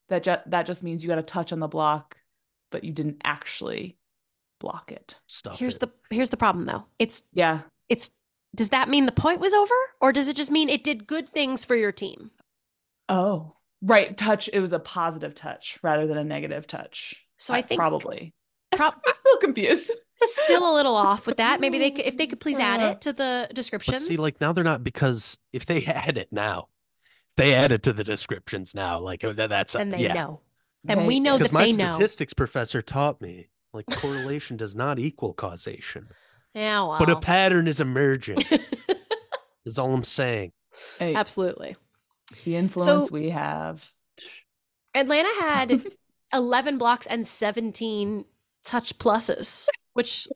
[0.09, 2.17] that ju- that just means you got a touch on the block
[2.71, 3.95] but you didn't actually
[4.59, 5.79] block it Stuff Here's it.
[5.79, 6.83] the here's the problem though.
[6.99, 8.09] It's yeah it's
[8.55, 11.29] does that mean the point was over or does it just mean it did good
[11.29, 12.31] things for your team?
[13.07, 17.61] oh right touch it was a positive touch rather than a negative touch So I
[17.61, 18.33] think probably
[18.75, 19.91] prob- i'm still confused
[20.25, 21.59] still a little off with that.
[21.59, 22.91] Maybe they could, if they could please add uh-huh.
[22.91, 24.07] it to the But descriptions.
[24.07, 26.67] see, like now they're not because if they add it now,
[27.31, 30.13] if they add it to the descriptions now, like oh, that, that's then they yeah.
[30.13, 30.41] know.
[30.87, 31.91] And They- we know Because that my they know.
[31.91, 36.09] statistics professor taught me like correlation does not equal causation,
[36.53, 36.99] Yeah, well.
[36.99, 38.43] but a pattern is emerging.
[39.65, 40.51] is all I'm saying.
[40.99, 41.75] Hey, Absolutely.
[42.43, 43.91] the influence So- we have
[44.93, 45.85] Atlanta had
[46.33, 48.25] 11 blocks and 17
[48.63, 50.27] touch pluses, which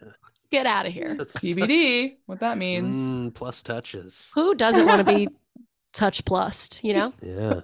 [0.50, 1.16] get out of here.
[1.16, 4.30] tbd what that means Mm, plus touches.
[4.34, 5.28] Who doesn't want to be
[5.92, 7.12] touch plussed, you know?
[7.22, 7.60] Yeah.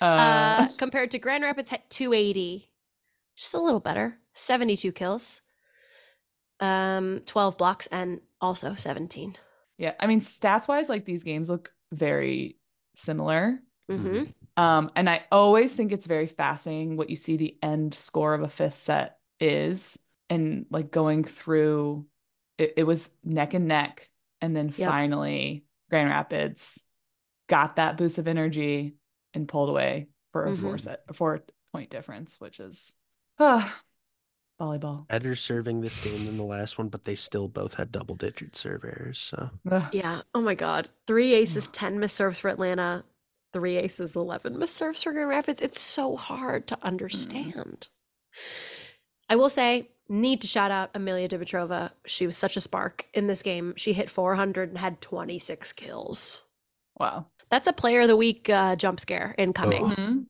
[0.00, 2.70] uh, Uh, compared to Grand Rapids had 280,
[3.36, 5.40] just a little better, 72 kills,
[6.60, 9.36] um, 12 blocks, and also 17.
[9.78, 12.56] Yeah, I mean, stats wise, like these games look very
[12.96, 13.60] similar.
[13.88, 14.24] hmm
[14.58, 18.42] Um, and I always think it's very fascinating what you see the end score of
[18.42, 19.96] a fifth set is,
[20.28, 22.06] and like going through
[22.58, 24.88] it, it was neck and neck, and then Yep.
[24.88, 26.84] finally Grand Rapids
[27.48, 28.96] got that boost of energy
[29.32, 30.80] and pulled away for a four Mhm.
[30.80, 32.96] set, a four point difference, which is
[33.38, 33.80] ah,
[34.60, 35.06] volleyball.
[35.06, 38.56] Better serving this game than the last one, but they still both had double digit
[38.56, 39.18] serve errors.
[39.20, 39.50] So
[39.92, 40.22] Yeah.
[40.34, 40.90] Oh my God.
[41.06, 43.04] Three aces, 10 missed serves for Atlanta,
[43.52, 45.60] three aces, 11 missed serves for Grand Rapids.
[45.60, 47.88] It's so hard to understand.
[49.28, 51.90] I will say, need to shout out Amelia Dimitrova.
[52.06, 53.74] She was such a spark in this game.
[53.76, 56.44] She hit 400 and had 26 kills.
[56.98, 57.26] Wow.
[57.50, 59.82] That's a player of the week uh, jump scare incoming.
[59.84, 59.88] Oh.
[59.94, 60.26] Mhm.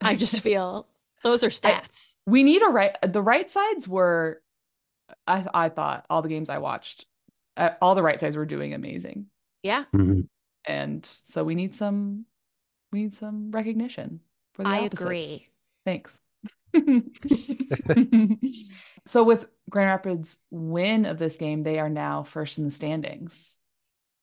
[0.00, 0.86] I just feel
[1.22, 2.14] those are stats.
[2.26, 4.40] we need a right the right sides were
[5.26, 7.06] i i thought all the games i watched
[7.56, 9.26] uh, all the right sides were doing amazing
[9.62, 10.28] yeah, Mhm.
[10.66, 12.24] And so we need some
[12.92, 14.20] we need some recognition
[14.54, 15.00] for the I opposites.
[15.02, 15.48] agree.
[15.84, 16.20] thanks
[19.06, 23.58] so with grand rapids win of this game they are now first in the standings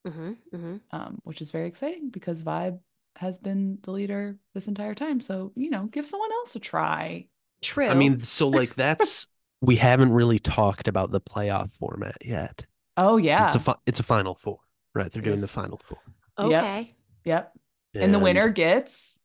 [0.08, 2.79] hmm hmm um, which is very exciting because vibe
[3.15, 7.25] has been the leader this entire time so you know give someone else a try
[7.62, 7.88] True.
[7.88, 9.27] I mean, so like that's
[9.62, 12.65] we haven't really talked about the playoff format yet.
[12.97, 14.60] oh yeah It's a fi- it's a final four,
[14.93, 15.10] right?
[15.10, 15.41] They're doing Yes.
[15.41, 15.99] the final four.
[16.39, 16.47] Yep.
[16.63, 16.95] okay.
[17.25, 17.53] yep
[17.95, 19.19] and the winner gets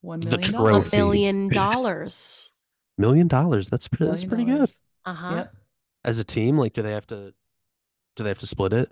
[0.00, 1.50] one The million A trophy.
[1.50, 1.50] dollars.
[1.50, 2.50] dollars.
[2.96, 3.68] million dollars.
[3.68, 4.70] That's pretty, that's Million pretty good.
[5.04, 5.34] Uh huh.
[5.36, 5.54] Yep.
[6.04, 7.34] As a team, like, do they have to?
[8.16, 8.90] Do they have to split it?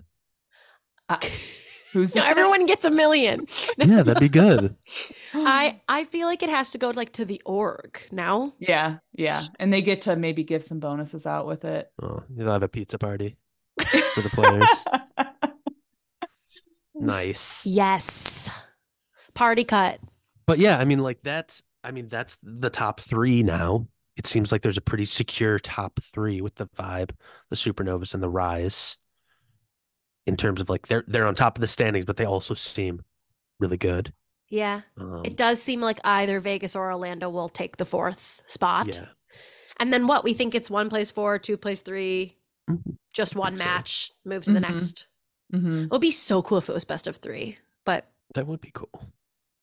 [1.09, 1.17] Uh,
[1.93, 3.47] who's No, everyone gets a million.
[3.77, 4.75] Yeah, that'd be good.
[5.33, 8.53] I I feel like it has to go like to the org now.
[8.59, 12.51] yeah, yeah, and they get to maybe give some bonuses out with it Oh, you'll
[12.51, 13.37] have a pizza party
[13.79, 15.26] for the players.
[16.99, 17.65] Nice.
[17.65, 18.51] Yes.
[19.33, 19.99] Party cut.
[20.45, 21.63] But yeah, I mean, like that's.
[21.83, 23.87] I mean, that's the top three now.
[24.17, 27.11] It seems like there's a pretty secure top three with the vibe,
[27.49, 28.97] the supernovas, and the rise.
[30.25, 33.01] In terms of like they're they're on top of the standings, but they also seem
[33.59, 34.11] really good.
[34.49, 34.81] Yeah.
[34.97, 38.95] Um, It does seem like either Vegas or Orlando will take the fourth spot.
[38.95, 39.05] Yeah.
[39.79, 40.23] And then what?
[40.23, 42.37] We think it's one place four, two place three,
[42.69, 42.97] Mhm.
[43.13, 43.65] just one think so.
[43.69, 44.69] match, move to the Mhm.
[44.73, 45.06] next.
[45.51, 47.57] Hmm It would be so cool if it was best of three.
[47.85, 48.89] But That would be cool.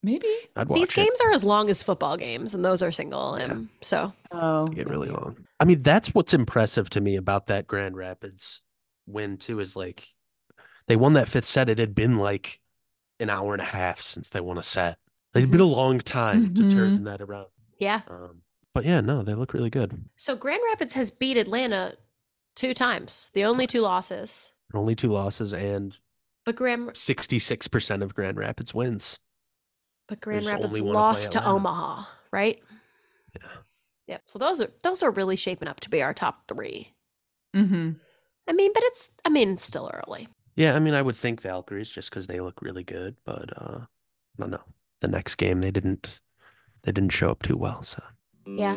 [0.02, 0.28] Maybe.
[0.56, 0.94] I'd watch these it.
[0.96, 3.36] games are as long as football games, and those are single.
[3.38, 3.46] Yeah.
[3.46, 5.46] Um, so Oh, They get really long.
[5.60, 8.60] I mean, that's what's impressive to me about that Grand Rapids
[9.06, 9.60] win too.
[9.60, 10.08] Is like
[10.88, 11.68] they won that fifth set.
[11.70, 12.60] It had been like
[13.20, 14.98] an hour and a half since they won a set.
[15.34, 17.46] It'd been a long time to turn that around.
[17.78, 18.02] yeah.
[18.08, 18.42] Um,
[18.72, 20.04] but yeah, no, they look really good.
[20.16, 21.96] So Grand Rapids has beat Atlanta
[22.56, 23.30] two times.
[23.34, 24.53] The only two losses.
[24.74, 25.96] Only two losses and
[26.44, 29.18] But Grand sixty-six percent of Grand Rapids wins.
[30.08, 32.60] but Grand There's Rapids only to lost to Omaha, right?
[33.40, 33.48] Yeah.
[34.08, 34.20] Yep.
[34.24, 36.92] So those are those are really shaping up to be our top three.
[37.56, 37.92] Mm-hmm.
[38.48, 40.28] I mean, but it's I mean, it's still early.
[40.56, 43.78] Yeah, I mean, I would think Valkyries just because they look really good, but uh,
[43.80, 43.86] I
[44.38, 44.62] don't know.
[45.00, 46.20] The next game they didn't,
[46.82, 47.82] they didn't show up too well.
[47.82, 48.02] So
[48.46, 48.76] Yeah.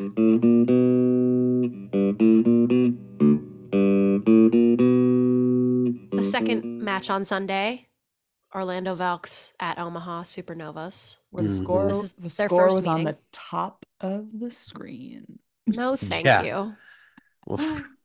[6.17, 7.87] The second match on Sunday,
[8.55, 11.17] Orlando Valks at Omaha Supernovas.
[11.31, 11.61] Where the Mhm.
[11.63, 15.39] score, This is the their score first was on the top of the screen.
[15.65, 16.41] No, thank Yeah.
[16.43, 16.75] you.
[17.45, 17.57] well,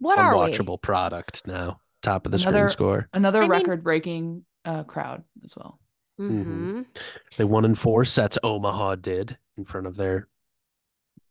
[0.00, 0.40] What are we?
[0.52, 1.80] unwatchable product now.
[2.02, 3.08] Top of the Another- screen score.
[3.12, 5.78] Another I mean- record-breaking uh, crowd as well.
[6.18, 6.82] hmm
[7.36, 8.38] They won in four sets.
[8.42, 10.28] Omaha did in front of their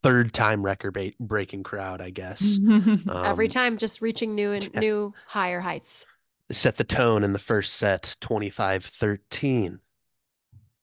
[0.04, 2.60] third time record ba- breaking crowd, I guess.
[2.70, 4.80] Every Um, time, just reaching new and yeah.
[4.80, 6.06] new higher heights.
[6.52, 9.80] set the tone in the first set 25-13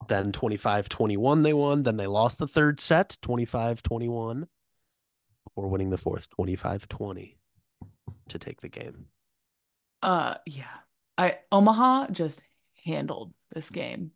[0.08, 4.46] then 25-21 they won then they lost the third set 25-21
[5.44, 7.36] before winning the fourth 25-20
[8.28, 9.06] to take the game
[10.02, 10.64] Uh yeah.
[11.18, 12.42] I Omaha just
[12.86, 14.12] handled this game.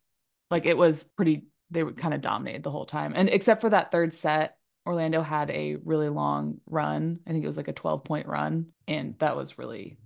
[0.50, 3.12] Like it was pretty they were kind of dominated the whole time.
[3.14, 7.20] And except for that third set, Orlando had a really long run.
[7.26, 8.66] I think it was like a 12 point run.
[8.86, 9.96] And that was really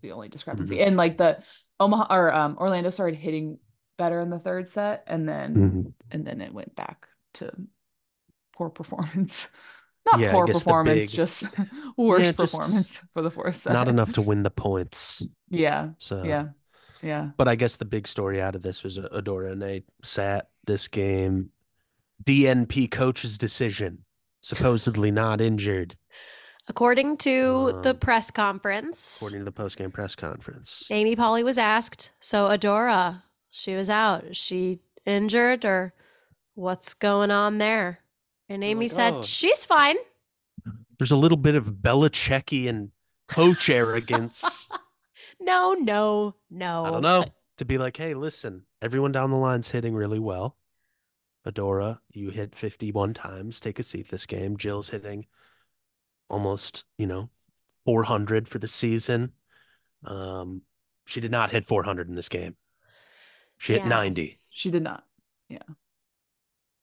[0.00, 0.76] the only discrepancy.
[0.78, 0.86] Mhm.
[0.86, 1.42] And like the
[1.80, 3.58] Omaha or um Orlando started hitting
[3.98, 5.92] better in the third set and then Mhm.
[6.10, 7.50] and then it went back to
[8.56, 9.48] poor performance.
[10.10, 11.44] Not Yeah, poor performance, big- just
[11.96, 13.72] worse Yeah, just performance for the fourth set.
[13.72, 16.48] not enough to win the points Yeah, so yeah,
[17.02, 17.30] yeah.
[17.36, 20.88] but i guess the big story out of this was adora and they sat this
[20.88, 21.50] game
[22.24, 24.04] dnp coach's decision
[24.42, 25.96] supposedly not injured
[26.68, 31.58] According to the Um, press conference, according to the post-game press conference Amy Pauly was
[31.58, 34.24] asked, so Adora, she was out.
[34.24, 35.92] Is she injured or
[36.54, 37.98] what's going on there?
[38.48, 39.96] And Amy said, "Oh." she's fine.
[40.98, 42.90] there's a little bit of Belichickian
[43.26, 44.70] coach arrogance.
[45.44, 46.84] No, no, no.
[46.84, 47.24] I don't know.
[47.56, 50.56] To be like, hey, listen, everyone down the line's hitting really well.
[51.46, 53.58] Adora, you hit 51 times.
[53.60, 54.56] Take a seat this game.
[54.56, 55.26] Jill's hitting
[56.28, 57.30] almost, you know,
[57.84, 59.32] 400 for the season.
[60.04, 60.62] Um,
[61.04, 62.56] she did not hit 400 in this game.
[63.58, 63.88] She hit Yeah.
[63.88, 64.40] 90.
[64.50, 65.04] She did not.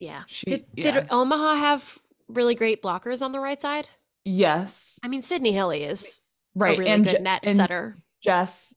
[0.02, 0.24] Yeah.
[0.28, 0.92] She- did yeah.
[0.92, 3.90] did Omaha have really great blockers on the right side?
[4.24, 4.98] Yes.
[5.04, 6.22] I mean, Sydney Hilley is
[6.56, 6.78] Right.
[6.78, 7.98] a really and good Je- net and setter.
[8.24, 8.74] Jess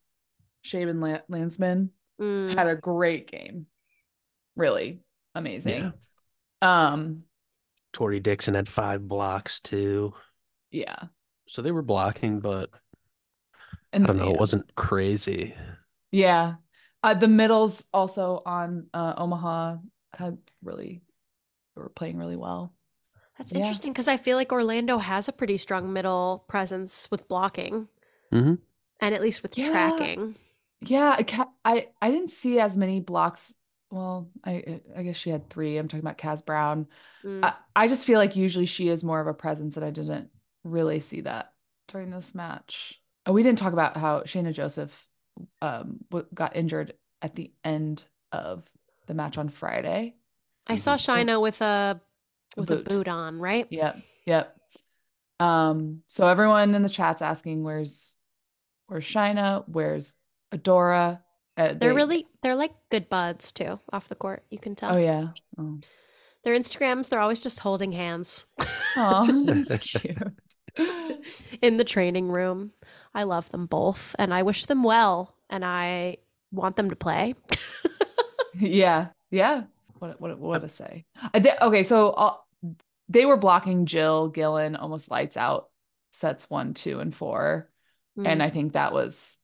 [0.63, 1.91] Shaban Landsman
[2.21, 2.55] Mm.
[2.55, 3.67] had a great game.
[4.57, 5.01] Really
[5.35, 5.93] amazing.
[6.61, 7.25] Um,
[7.93, 10.15] Tori Dixon had five blocks too.
[10.71, 10.97] yeah.
[11.49, 12.71] So they were blocking, but
[13.93, 14.35] And I don't know, yeah.
[14.35, 15.55] it wasn't crazy.
[16.11, 16.55] Yeah.
[17.03, 19.77] Uh, the middles also on uh, Omaha
[20.15, 21.03] had really
[21.75, 22.73] were playing really well.
[23.37, 23.59] That's Yeah.
[23.61, 27.89] interesting because I feel like Orlando has a pretty strong middle presence with blocking
[28.33, 28.59] Mhm.
[29.01, 29.69] and at least with Yeah.
[29.71, 30.37] tracking.
[30.81, 33.55] Yeah, I, I I didn't see as many blocks.
[33.93, 35.77] Well, I I guess she had three.
[35.77, 36.87] I'm talking about Kaz Brown.
[37.23, 37.45] Mm.
[37.45, 40.31] I, I just feel like usually she is more of a presence, and I didn't
[40.65, 41.53] really see that
[41.89, 42.99] during this match.
[43.27, 45.07] Oh, we didn't talk about how Shayna Joseph
[45.61, 45.99] um
[46.33, 48.03] got injured at the end
[48.33, 48.63] of
[49.09, 50.15] the match on Friday.
[50.67, 51.27] I saw Mhm.
[51.27, 52.01] Shina with a
[52.57, 52.89] with a boot.
[52.89, 53.67] boot on, right?
[53.71, 54.57] Yep, yep.
[55.39, 58.17] Um, so everyone in the chat's asking where's
[58.87, 60.17] where's Shina, where's
[60.51, 61.21] Adora?
[61.57, 64.45] Uh, They're they- really they're like good buds too off the court.
[64.51, 64.95] You can tell.
[64.95, 65.29] Oh yeah.
[65.59, 65.79] Oh.
[66.45, 68.47] Their Instagrams, they're always just holding hands
[68.97, 69.23] Aw,
[69.67, 70.19] that's cute.
[71.61, 72.73] in the training room.
[73.15, 76.17] I love them both and I wish them well and I
[76.51, 77.35] want them to play.
[78.55, 79.63] Yeah, yeah.
[79.99, 81.07] What what what to say?
[81.35, 82.35] Okay, so uh,
[83.09, 85.71] they were blocking Jill Gillen almost lights out
[86.11, 87.69] sets one, two, and four,
[88.19, 88.29] Mm.
[88.29, 89.39] and I think that was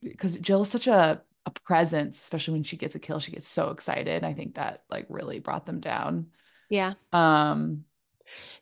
[0.00, 3.48] because Jill is such a a presence, especially when she gets a kill, she gets
[3.48, 4.24] so excited.
[4.24, 6.28] I think that like really brought them down.
[6.68, 6.94] yeah.
[7.12, 7.84] Um,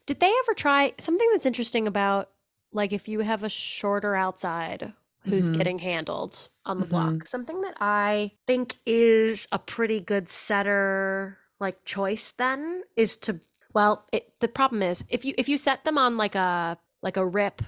[0.07, 2.31] Did they ever try something that's interesting about
[2.73, 4.93] like if you have a shorter outside
[5.29, 5.59] who's Mhm.
[5.59, 6.91] getting handled on the Mhm.
[6.91, 7.27] block?
[7.27, 13.41] Something that I think is a pretty good setter like choice then is to
[13.73, 17.17] well, it the problem is if you if you set them on like a like
[17.17, 17.63] a rip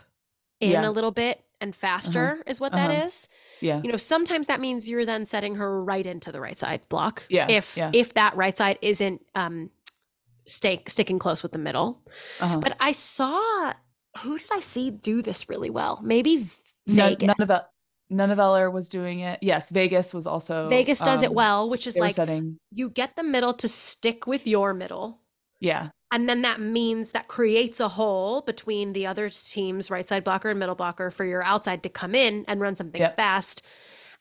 [0.61, 0.89] in Yeah.
[0.89, 3.05] a little bit and faster is what that uh-huh.
[3.07, 3.29] is.
[3.61, 6.83] yeah, You know, sometimes that means you're then setting her right into the right side
[6.91, 7.25] block.
[7.31, 7.91] Yeah, If yeah.
[7.95, 9.71] if that right side isn't um
[10.47, 12.03] stay, sticking close with the middle.
[12.41, 12.59] uh-huh.
[12.59, 13.73] But I saw
[14.19, 16.01] who did I see do this really well?
[16.03, 16.53] Maybe V-
[16.87, 17.39] none, Vegas.
[17.39, 17.63] none of
[18.11, 19.39] none of Eller was doing it.
[19.41, 22.59] Yes, Vegas was also Vegas does it um, well, which is like setting.
[22.71, 25.22] you get the middle to stick with your middle.
[25.63, 30.25] Yeah, And then that means that creates a hole between the other team's right side
[30.25, 33.17] blocker and middle blocker for your outside to come in and run something Yep.
[33.17, 33.63] fast.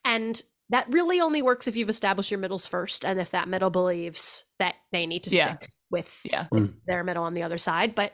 [0.06, 3.70] And that really only works if you've established your middles first and if that middle
[3.70, 5.58] believes that they need to Yeah.
[5.58, 6.80] stick with yeah, with mm.
[6.88, 7.94] their middle on the other side.
[7.94, 8.14] But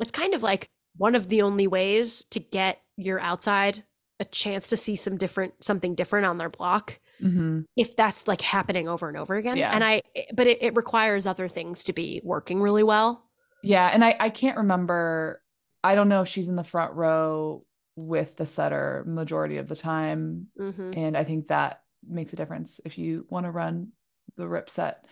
[0.00, 3.84] it's kind of like one of the only ways to get your outside
[4.20, 8.40] a chance to see some different something different on their block hmm if that's like
[8.40, 9.56] happening over and over again.
[9.56, 9.70] Yeah.
[9.72, 10.02] And I
[10.34, 13.24] but it, it requires other things to be working really well.
[13.62, 13.86] yeah.
[13.92, 15.42] And I I can't remember.
[15.84, 17.64] I don't know if she's in the front row
[17.96, 22.80] with the setter majority of the time, hmm and I think that makes a difference
[22.84, 23.92] if you want to run
[24.36, 25.04] the rip set.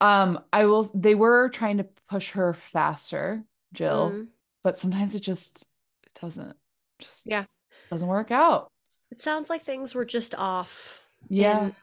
[0.00, 0.84] Um, I will.
[0.94, 4.28] They were trying to push her faster, Jill, Mm.
[4.62, 5.64] but sometimes it just
[6.04, 6.56] it doesn't
[6.98, 7.44] just Yeah.
[7.90, 8.68] doesn't work out.
[9.10, 11.74] It sounds like things were just off Yeah, in,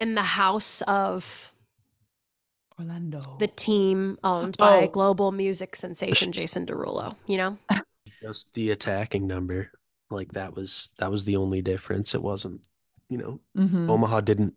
[0.00, 1.52] in the house of
[2.78, 3.36] Orlando.
[3.38, 4.88] the team owned by Oh.
[4.88, 7.58] global music sensation Jason Derulo, you know?
[8.22, 9.70] Just the attacking number.
[10.10, 12.14] Like that was that was the only difference.
[12.14, 12.66] It wasn't,
[13.08, 13.88] you know, Mhm.
[13.88, 14.54] Omaha didn't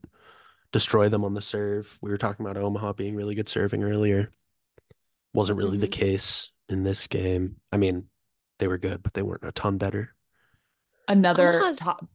[0.71, 1.97] destroy them on the serve.
[2.01, 4.31] We were talking about Omaha being really good serving earlier.
[5.33, 5.91] Wasn't really the Mhm.
[5.91, 7.57] case in this game.
[7.71, 8.09] I mean,
[8.59, 10.15] they were good, but they weren't a ton better.
[11.09, 12.07] another Omaha's- top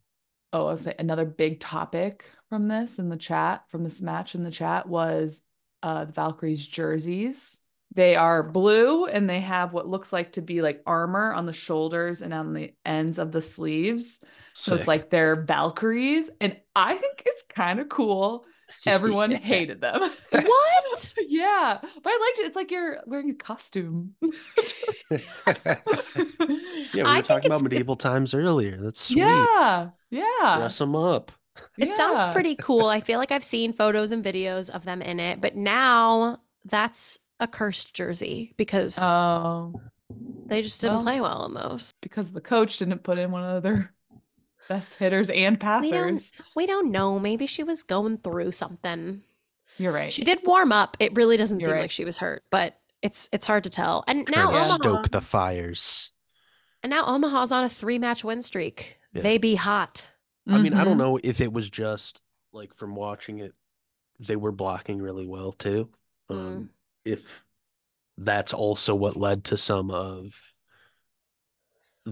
[0.52, 4.34] oh i was say another big topic from this in the chat from this match
[4.34, 5.40] in the chat was
[5.82, 7.60] uh the valkyries jerseys.
[7.94, 11.54] They are blue and they have what looks like to be like armor on the
[11.54, 14.20] shoulders and on the ends of the sleeves.
[14.52, 16.30] So it's like they're valkyries.
[16.40, 18.44] And i think it's kind of cool
[18.86, 19.38] everyone Yeah.
[19.38, 20.00] hated them
[20.30, 21.14] What?
[21.28, 24.28] yeah but i liked it it's like you're wearing a costume yeah,
[26.94, 28.76] we were think talking about medieval times earlier.
[28.78, 29.18] That's sweet.
[29.18, 31.32] yeah yeah Dress them up.
[31.76, 32.86] It sounds pretty cool.
[32.86, 37.18] I feel like I've seen photos and videos of them in it, but now that's
[37.40, 39.72] a cursed jersey because oh
[40.46, 41.02] they just didn't well.
[41.04, 41.90] play well in those.
[42.00, 43.92] because the coach didn't put in one of their
[44.68, 46.32] best hitters and passers.
[46.54, 47.18] We don't know.
[47.18, 49.22] Maybe she was going through something.
[49.78, 50.12] You're right.
[50.12, 50.96] She did warm up.
[51.00, 51.80] It really doesn't You're seem right.
[51.82, 54.04] like she was hurt, but it's it's hard to tell.
[54.06, 56.10] And Trying now to Omaha, stoke the fires.
[56.82, 58.98] and now Omaha's on a three match win streak.
[59.12, 59.22] Yeah.
[59.22, 60.08] They be hot.
[60.46, 60.98] I mean, I don't Mhm.
[60.98, 62.20] know if it was just
[62.52, 63.54] like from watching it,
[64.18, 65.90] they were blocking really well too.
[66.30, 66.68] Um, Mm.
[67.04, 67.22] If
[68.16, 70.52] that's also what led to some of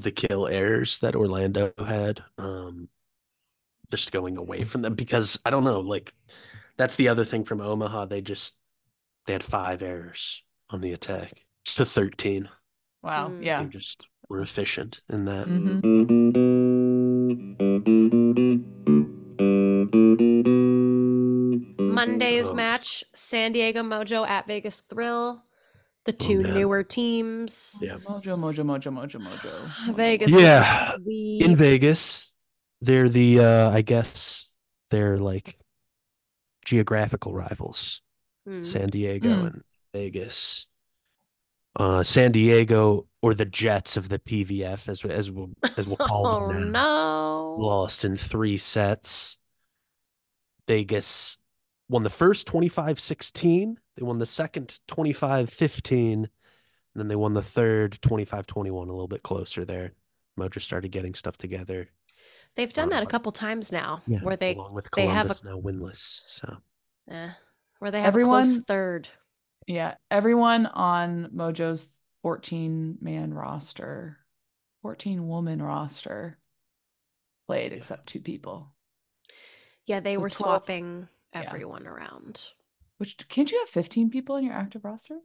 [0.03, 2.23] the kill errors that Orlando had.
[2.39, 2.89] Um,
[3.91, 6.13] just going away from them because I don't know, like
[6.77, 8.07] that's the other thing from Omaha.
[8.07, 8.55] They just
[9.27, 12.49] they had five errors on the attack to 13.
[13.03, 13.29] Wow.
[13.29, 13.45] Mm.
[13.45, 13.63] Yeah.
[13.63, 15.47] They just were efficient in that.
[15.47, 15.83] Mhm.
[21.79, 22.55] Monday's Oh.
[22.55, 25.43] match San Diego Mojo at Vegas Thrill.
[26.07, 27.79] The two newer teams.
[27.83, 27.97] Yeah.
[27.99, 29.95] Mojo, mojo, mojo, mojo, mojo.
[29.95, 30.37] Vegas.
[30.37, 30.93] Yeah.
[30.93, 32.33] was the- In Vegas,
[32.81, 34.49] they're the uh I guess
[34.91, 35.57] they're like
[36.65, 38.03] geographical rivals.
[38.47, 38.63] Hmm.
[38.65, 39.47] San Diego Mm.
[39.47, 40.67] and Vegas.
[41.79, 46.27] Uh, San Diego or the Jets of the PVF, as as we'll as we'll call
[46.47, 47.57] Oh them now, no.
[47.59, 49.37] lost in three sets.
[50.69, 51.37] Vegas
[51.89, 53.77] won the first 25-16.
[53.97, 56.13] They won the second 25-15.
[56.15, 56.29] And
[56.95, 59.93] then they won the third 25-21, a little bit closer there.
[60.39, 61.89] Mojo started getting stuff together.
[62.55, 65.27] They've done that a Uh, couple times now Yeah, where they along with they have
[65.29, 66.23] Columbus now winless.
[66.27, 66.57] So
[67.11, 67.31] eh,
[67.81, 69.09] where they have a close Everyone- third.
[69.67, 69.97] Yeah.
[70.11, 74.19] Everyone on Mojo's 14 man roster,
[74.83, 76.39] 14 woman roster
[77.47, 77.79] played Yeah.
[77.79, 78.73] except two people.
[79.85, 81.43] Yeah, they So were 12 swapping yeah.
[81.43, 82.49] everyone around.
[82.99, 85.19] Which can't you have 15 people in your active roster?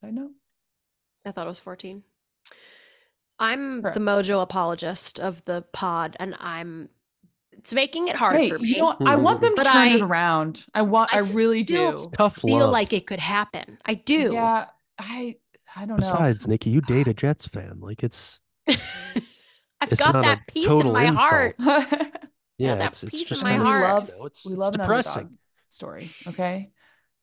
[0.00, 0.30] Did I know.
[1.24, 2.02] I thought it was 14.
[3.38, 3.94] I'm Correct.
[3.94, 6.88] the Mojo apologist of the pod, and I'm
[7.52, 8.68] it's making it hard Hey, for me.
[8.70, 8.96] you know.
[9.06, 10.64] I want them to But turn it around.
[10.74, 11.12] I want.
[11.12, 11.98] I I, really do.
[12.16, 12.70] tough feel love.
[12.70, 13.78] like it could happen.
[13.84, 14.32] I do.
[14.34, 14.66] Yeah.
[14.98, 15.36] I.
[15.76, 15.96] I don't know.
[15.96, 17.78] Besides, Nikki, you date a Jets fan.
[17.80, 18.78] Like it's I've
[19.92, 21.18] It's got not a that peace in my insult.
[21.18, 21.54] heart.
[22.58, 23.82] yeah, that it's it's piece in my heart.
[23.82, 25.38] sad, Love- you know, it's we love an depressing.
[25.70, 26.10] story.
[26.28, 26.72] Okay.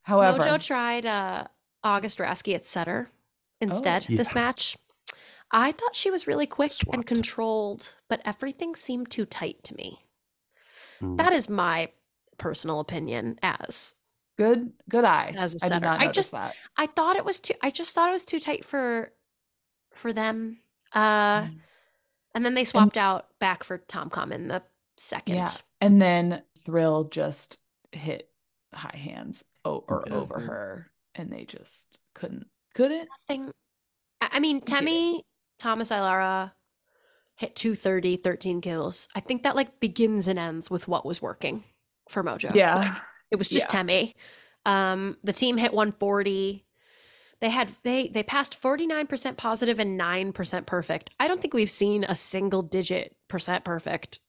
[0.07, 1.43] However, Mojo tried uh,
[1.83, 3.09] August Raskie at setter
[3.59, 4.15] instead Oh.
[4.15, 4.77] this match.
[5.51, 10.05] I thought she was really quick and controlled, but everything seemed too tight to me.
[11.01, 11.17] Mm.
[11.17, 11.89] That is my
[12.37, 13.95] personal opinion as
[14.37, 14.71] good.
[14.89, 15.35] Good eye.
[15.37, 15.79] As a I setter.
[15.81, 16.55] did not I just- that.
[16.77, 19.11] I thought it was too I just thought it was too tight for
[19.93, 20.59] for them.
[20.93, 21.59] Uh Mm.
[22.33, 24.63] and then they swapped out back for Tomcom in the
[24.97, 25.35] second.
[25.35, 25.51] Yeah.
[25.81, 27.59] And then Thrill just
[27.91, 28.29] hit
[28.73, 30.15] high hands o- or Yeah.
[30.15, 32.47] over her, and they just couldn't.
[32.75, 33.07] Couldn't.
[33.29, 33.51] Nothing
[34.21, 35.23] I I mean, Temi,
[35.59, 36.51] Thomas-Ailara
[37.35, 39.07] hit 230, 13 kills.
[39.15, 41.63] I think that like begins and ends with what was working
[42.09, 42.53] for Mojo.
[42.55, 42.75] Yeah.
[42.75, 43.01] Like,
[43.31, 43.77] it was just Yeah.
[43.77, 44.15] Temi.
[44.65, 46.65] Um, the team hit 140.
[47.39, 51.11] They had they they passed 49% positive and 9% perfect.
[51.19, 54.19] I don't think we've seen a single digit percent perfect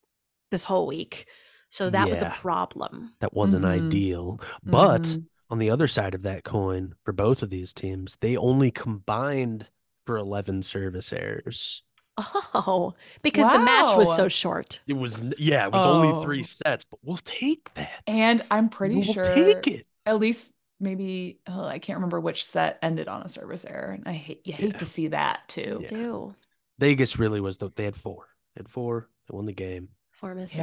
[0.51, 1.27] this whole week.
[1.71, 3.15] So that was a problem.
[3.21, 3.87] That wasn't Mhm.
[3.87, 4.41] ideal.
[4.63, 5.27] But Mhm.
[5.51, 9.69] on the other side of that coin, for both of these teams, they only combined
[10.05, 11.83] for 11 service errors.
[12.17, 14.81] Oh, because the match was so short.
[14.89, 18.03] It was, yeah, it was only three sets, but we'll take that.
[18.09, 19.87] And I'm pretty we'll sure take it.
[20.05, 20.49] at least
[20.81, 24.45] maybe oh, I can't remember which set ended on a service error, and I hate
[24.47, 24.79] you hate Yeah.
[24.79, 25.79] to see that too.
[25.83, 25.89] Yeah.
[25.89, 26.35] Do
[26.79, 28.27] Vegas really was, the, they had four.
[28.57, 29.09] They had four.
[29.29, 29.91] They won the game.
[30.19, 30.59] Four misses.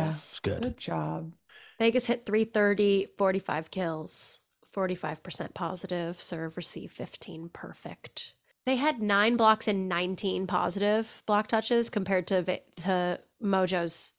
[0.46, 0.54] Yeah.
[0.54, 0.62] Good.
[0.64, 1.32] Good job.
[1.80, 4.40] Vegas hit 330, 45 kills,
[4.76, 8.34] 45% positive, serve, receive 15 perfect.
[8.66, 12.44] They had nine blocks and 19 positive block touches compared to,
[12.78, 14.14] to Mojo's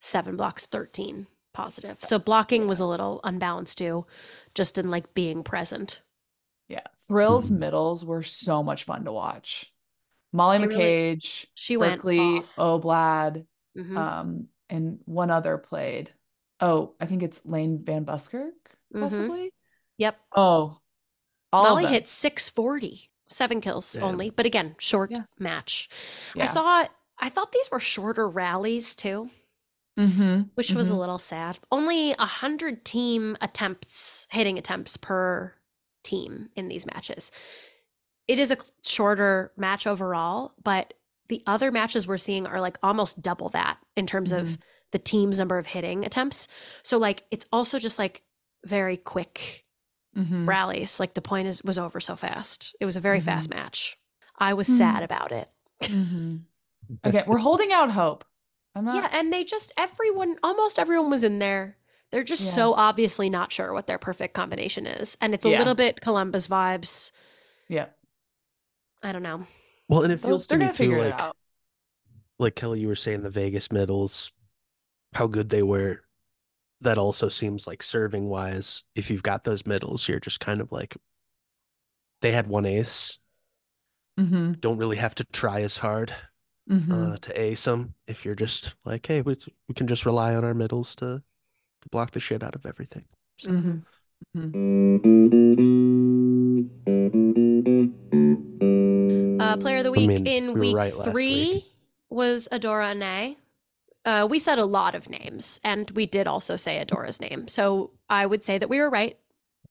[0.00, 1.98] seven blocks, 13 positive.
[2.02, 4.06] So blocking was a little unbalanced too,
[4.54, 6.00] just in like being present.
[6.68, 6.82] Yeah.
[7.08, 7.58] Thrill's Mhm.
[7.58, 9.72] middles were so much fun to watch.
[10.32, 10.84] Molly They really-
[11.16, 12.56] McCage, She went Berkeley off.
[12.56, 13.96] Oblad, Mhm.
[13.96, 16.12] um, and one other played.
[16.60, 18.54] Oh, I think it's Lane Van Buskirk,
[18.94, 19.00] Mhm.
[19.00, 19.52] possibly.
[19.98, 20.18] Yep.
[20.36, 20.78] Oh,
[21.52, 24.02] all Molly of hit 640, seven kills Damn.
[24.04, 25.24] only, but again, short Yeah.
[25.38, 25.88] match.
[26.34, 26.44] Yeah.
[26.44, 26.86] I saw,
[27.18, 29.30] I thought these were shorter rallies too.
[29.98, 30.98] Mhm, which was a mhm.
[30.98, 31.58] little sad.
[31.72, 35.54] Only a hundred team attempts, hitting attempts per
[36.04, 37.32] team in these matches.
[38.28, 40.94] It is a shorter match overall, but
[41.28, 44.58] the other matches we're seeing are like almost double that in terms of
[44.92, 46.48] the team's number of hitting attempts.
[46.82, 48.22] So like it's also just like
[48.64, 49.64] very quick
[50.16, 50.48] Mhm.
[50.48, 50.98] rallies.
[50.98, 52.74] Like the point is was over so fast.
[52.80, 53.58] It was a very fast Mm-hmm.
[53.60, 53.98] match.
[54.38, 54.76] I was Mhm.
[54.78, 55.48] sad about it.
[55.82, 56.44] Mhm.
[57.04, 58.24] Okay, we're holding out hope.
[58.74, 58.94] Not.
[58.94, 61.76] Yeah, and they just everyone almost everyone was in there.
[62.10, 62.52] They're just Yeah.
[62.52, 65.18] so obviously not sure what their perfect combination is.
[65.20, 65.58] And it's a Yeah.
[65.58, 67.10] little bit Columbus vibes.
[67.68, 67.88] yeah.
[69.02, 69.46] I don't know.
[69.88, 71.32] Well, and it feels to me too like
[72.38, 74.32] like Kelly, you were saying the Vegas middles,
[75.14, 76.02] how good they were.
[76.80, 80.70] That also seems like serving wise, if you've got those middles, you're just kind of
[80.70, 80.96] like
[82.20, 83.18] they had one ace,
[84.18, 84.54] Mm-hmm.
[84.54, 86.12] don't really have to try as hard.
[86.68, 87.14] Mhm.
[87.14, 87.94] uh, to ace them.
[88.06, 89.36] If you're just like, hey, we
[89.68, 91.22] we can just rely on our middles to
[91.82, 93.06] to block the shit out of everything.
[93.38, 93.84] So Mhm.
[99.40, 101.64] Uh, player of the I week mean, in we week right three week.
[102.10, 103.36] was Adora Anae.
[104.04, 107.46] Uh, we said a lot of names, and we did also say Adora's name.
[107.48, 109.16] So I would say that we were right.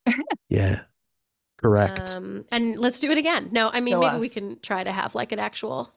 [0.49, 0.81] yeah,
[1.57, 2.09] correct.
[2.09, 3.49] Um, and let's do it again.
[3.51, 5.91] No, I mean Go maybe we can try to have like an actual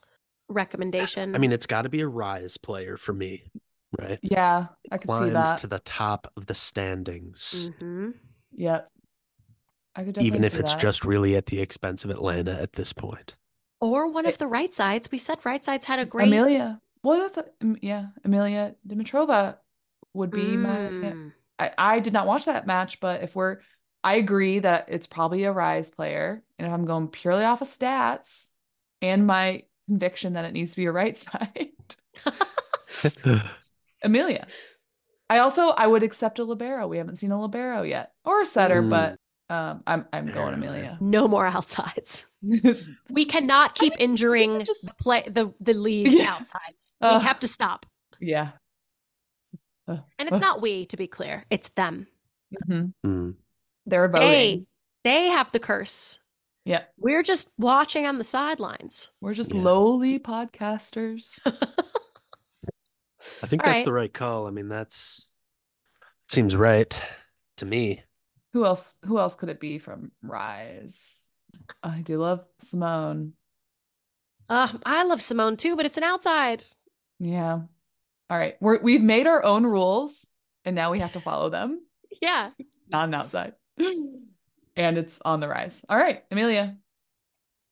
[0.49, 1.35] recommendation.
[1.35, 3.45] I mean, it's got to be a rise player for me,
[3.99, 4.19] right?
[4.23, 5.59] Yeah, I could see that.
[5.59, 8.15] to the top of the standings, Mhm.
[8.53, 8.91] Yep.
[9.97, 10.81] I could even if it's that.
[10.81, 13.37] just really at the expense of Atlanta at this point.
[13.81, 15.11] or one of the right sides.
[15.11, 16.29] We said right sides had a great.
[16.29, 16.81] Amelia.
[17.03, 17.47] Well, that's a,
[17.81, 19.57] yeah, Amelia Dimitrova
[20.15, 20.77] would be my.
[20.77, 21.33] Mm.
[21.59, 23.59] I, I did not watch that match, but if we're,
[24.05, 27.69] I agree that it's probably a rise player, and if I'm going purely off of
[27.69, 28.47] stats
[29.03, 31.71] and my conviction that it needs to be a right side,
[34.03, 34.47] Amelia.
[35.29, 36.89] I also I would accept a libero.
[36.89, 38.91] We haven't seen a libero yet, or a setter, Mm.
[38.91, 39.17] but
[39.51, 40.97] um, I'm I'm going Amelia.
[41.01, 42.27] no more outsides.
[43.11, 46.33] We cannot keep injuring just- the play the the league's Yeah.
[46.39, 46.97] outsides.
[47.03, 47.85] We have to stop.
[48.21, 48.53] yeah.
[49.89, 51.45] And it's not we, to be clear.
[51.51, 52.07] It's them.
[52.69, 52.95] Mhm.
[53.05, 53.35] Mm.
[53.87, 54.29] They're voting.
[54.29, 54.67] They
[55.03, 56.21] they have the curse.
[56.65, 56.85] Yeah.
[56.97, 59.11] We're just watching on the sidelines.
[59.21, 59.63] We're just Yeah.
[59.63, 61.41] lowly podcasters.
[63.43, 63.85] I think All that's right.
[63.85, 64.47] the right call.
[64.47, 65.27] I mean, that's
[66.29, 67.01] seems right
[67.57, 68.03] to me.
[68.53, 68.97] Who else?
[69.07, 71.31] Who else could it be from Rise?
[71.83, 73.35] I do love Simone.
[74.49, 76.65] Uh, I love Simone too, but it's an outside.
[77.19, 77.61] Yeah.
[78.29, 78.57] All right.
[78.61, 80.27] We're we've made our own rules,
[80.65, 81.81] and now we have to follow them.
[82.21, 82.51] Yeah.
[82.91, 83.53] Not an outside.
[83.79, 85.85] and it's on the rise.
[85.89, 86.77] All right, Amelia.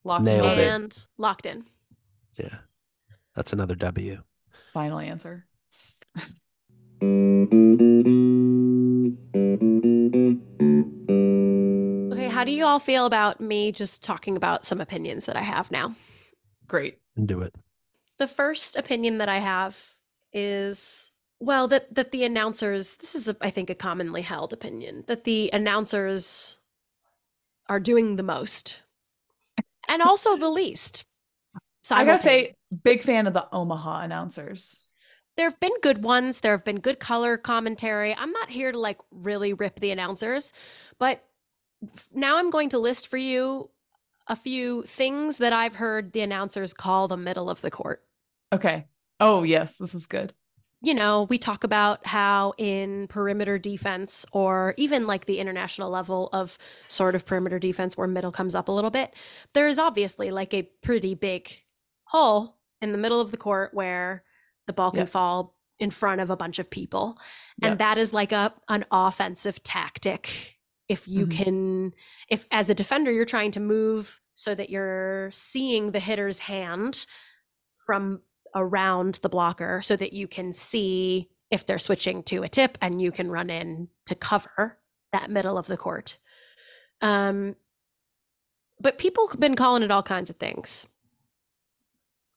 [0.04, 0.68] Locked and Nailed it.
[0.68, 1.64] And locked in.
[2.38, 2.54] Yeah,
[3.34, 4.22] that's another W.
[4.72, 5.44] Final answer.
[12.38, 15.42] Okay, how do you all feel about me just talking about some opinions that I
[15.42, 15.96] have now?
[16.68, 16.98] Great.
[17.24, 17.52] Do it.
[18.18, 19.94] The first opinion that I have
[20.32, 21.10] is
[21.40, 25.24] well that that the announcers this is a, I think a commonly held opinion that
[25.24, 26.58] the announcers
[27.68, 28.82] are doing the most
[29.88, 31.04] and also the least.
[31.82, 34.84] So I gotta say, big fan of the Omaha announcers.
[35.36, 36.40] there have been good ones.
[36.40, 38.14] There have been good color commentary.
[38.14, 40.52] I'm not here to like really rip the announcers,
[40.98, 41.27] but f-
[42.12, 43.70] now I'm going to list for you
[44.26, 48.02] a few things that I've heard the announcers call the middle of the court.
[48.52, 48.86] Okay.
[49.20, 50.32] Oh yes, this is good.
[50.80, 56.28] You know, we talk about how in perimeter defense or even like the international level
[56.32, 56.56] of
[56.86, 59.12] sort of perimeter defense where middle comes up a little bit,
[59.54, 61.50] there is obviously like a pretty big
[62.04, 64.22] hole in the middle of the court where
[64.68, 65.08] the ball can Yep.
[65.08, 67.18] fall in front of a bunch of people.
[67.60, 67.78] And Yep.
[67.78, 70.57] that is like a an offensive tactic.
[70.88, 71.30] If you Mhm.
[71.30, 71.94] can
[72.28, 77.06] if as a defender you're trying to move so that you're seeing the hitter's hand
[77.86, 78.22] from
[78.54, 83.00] around the blocker so that you can see if they're switching to a tip and
[83.02, 84.78] you can run in to cover
[85.12, 86.18] that middle of the court.
[87.00, 87.56] Um,
[88.80, 90.86] but people have been calling it all kinds of things.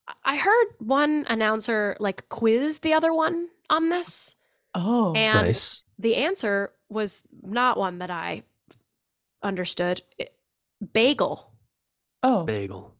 [0.07, 4.35] I- I heard one announcer like quiz the other one on this,
[4.73, 5.83] Oh, and nice.
[6.01, 8.43] The answer was not one that I
[9.43, 10.01] understood.
[10.17, 10.33] It-
[10.93, 11.51] bagel.
[12.23, 12.95] oh, Bagel.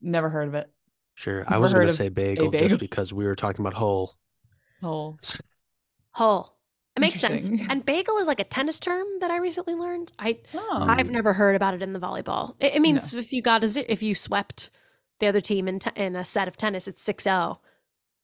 [0.00, 0.70] never heard of it.
[1.14, 1.44] Sure.
[1.48, 2.68] I was gonna say bagel, bagel.
[2.68, 4.14] just because we were talking about whole.
[4.82, 5.18] Oh,
[6.12, 6.54] Hull.
[6.96, 7.48] It makes sense.
[7.50, 10.10] And bagel is like a tennis term that I recently learned.
[10.18, 10.84] I oh.
[10.88, 12.54] I've never heard about it in the volleyball.
[12.60, 14.70] It, it means if you got a ze- if you swept
[15.20, 17.58] the other team in te- in a set of tennis, it's 6-0.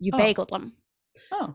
[0.01, 0.19] You Oh.
[0.19, 0.73] bageled them,
[1.33, 1.55] oh.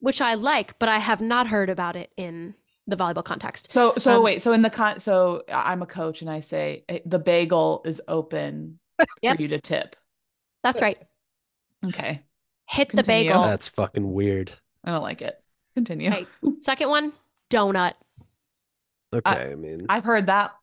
[0.00, 2.54] Which I like, but I have not heard about it in
[2.86, 3.72] the volleyball context.
[3.72, 6.40] So so Um, wait, so in the con so I- I'm a coach and I
[6.40, 8.78] say the bagel is open
[9.22, 9.36] Yep.
[9.36, 9.96] for you to tip.
[10.62, 10.98] That's right.
[11.84, 12.22] Okay.
[12.68, 13.42] Hit the bagel.
[13.42, 14.52] That's fucking weird.
[14.84, 15.40] I don't like it.
[15.74, 16.10] Continue.
[16.10, 16.26] Right.
[16.60, 17.12] Second one,
[17.50, 17.94] donut.
[19.14, 20.54] Okay, I, mean, I've heard that.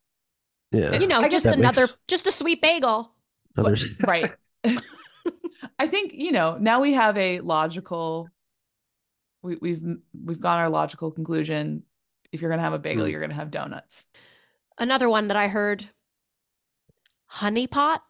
[0.71, 0.97] yeah.
[0.97, 3.11] You know, I just another makes- just a sweet bagel.
[3.57, 4.33] others- Right.
[5.79, 8.29] I think, you know, now we have a logical
[9.43, 9.81] we, we've
[10.25, 11.83] we've got our logical conclusion.
[12.31, 13.11] If you're gonna have a bagel, Mm.
[13.11, 14.05] you're gonna have donuts.
[14.79, 15.87] Another one that I heard,
[17.27, 18.03] honey pot.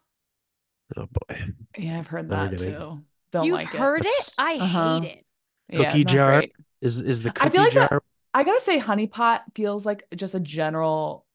[0.98, 1.42] oh boy.
[1.78, 3.04] Yeah, I've heard that gonna- too.
[3.32, 4.04] Don't You've like heard it?
[4.04, 5.00] That's- I Uh-huh.
[5.02, 5.26] hate it.
[5.70, 5.80] it.
[5.82, 6.32] Yeah, Cookie jar?
[6.40, 6.54] great.
[6.82, 8.04] Is is the cookie I feel like that- jar?
[8.36, 11.26] I gotta say, honey pot feels like just a general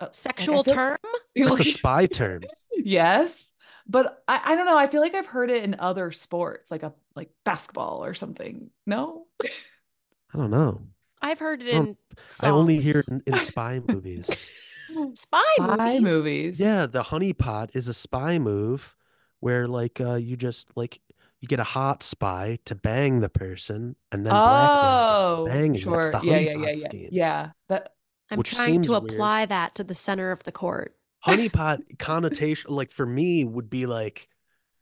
[0.00, 0.98] uh, Sexual feel- term?
[1.36, 2.42] That's a spy term.
[2.76, 3.52] yes,
[3.88, 4.78] but I, I don't know.
[4.78, 8.70] I feel like I've heard it in other sports, like a like basketball or something.
[8.86, 9.26] No,
[10.32, 10.82] I don't know.
[11.20, 12.42] I've heard it Oh, in songs.
[12.42, 14.52] I only hear it in, in spy movies.
[15.14, 16.02] spy, spy movies.
[16.02, 16.60] movies.
[16.60, 18.96] Yeah, the honeypot is a spy move
[19.40, 21.00] where like uh you just like
[21.40, 25.74] you get a hot spy to bang the person and then blackmail Oh, them, banging.
[25.74, 25.90] sure.
[25.90, 26.88] That's the yeah, yeah, honeypot yeah, yeah.
[26.88, 27.10] scheme.
[27.10, 27.94] Yeah, that
[28.30, 28.94] I'm trying seems to weird.
[28.94, 30.96] apply that to the center of the court.
[31.26, 34.28] Honeypot connotation like for me would be like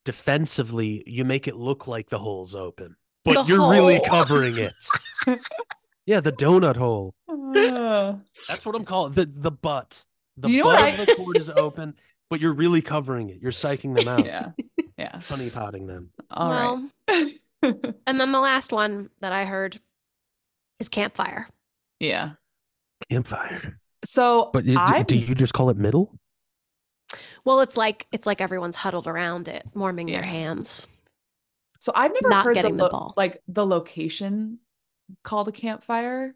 [0.04, 4.74] defensively you make it look like the hole's open but The you're really covering it.
[6.06, 7.14] Yeah the donut hole.
[7.28, 8.14] Uh,
[8.46, 10.04] that's what i'm calling the the butt.
[10.36, 11.96] The You butt what of the court is open
[12.30, 13.40] but you're really covering it.
[13.40, 14.24] You're psyching them out.
[14.24, 14.50] Yeah,
[14.98, 15.16] yeah.
[15.16, 16.10] honeypotting them.
[16.30, 16.50] All
[17.08, 17.40] right.
[17.62, 19.80] well, and then the last one that I heard
[20.80, 21.48] is campfire.
[22.00, 22.32] yeah.
[23.10, 23.56] campfire.
[24.04, 26.18] So, but you, I do you just call it middle
[27.46, 30.86] Well, it's like it's like everyone's huddled around it, warming their hands.
[31.80, 33.14] So I've never Not heard getting the lo- ball.
[33.16, 34.58] like the location
[35.22, 36.34] called a campfire.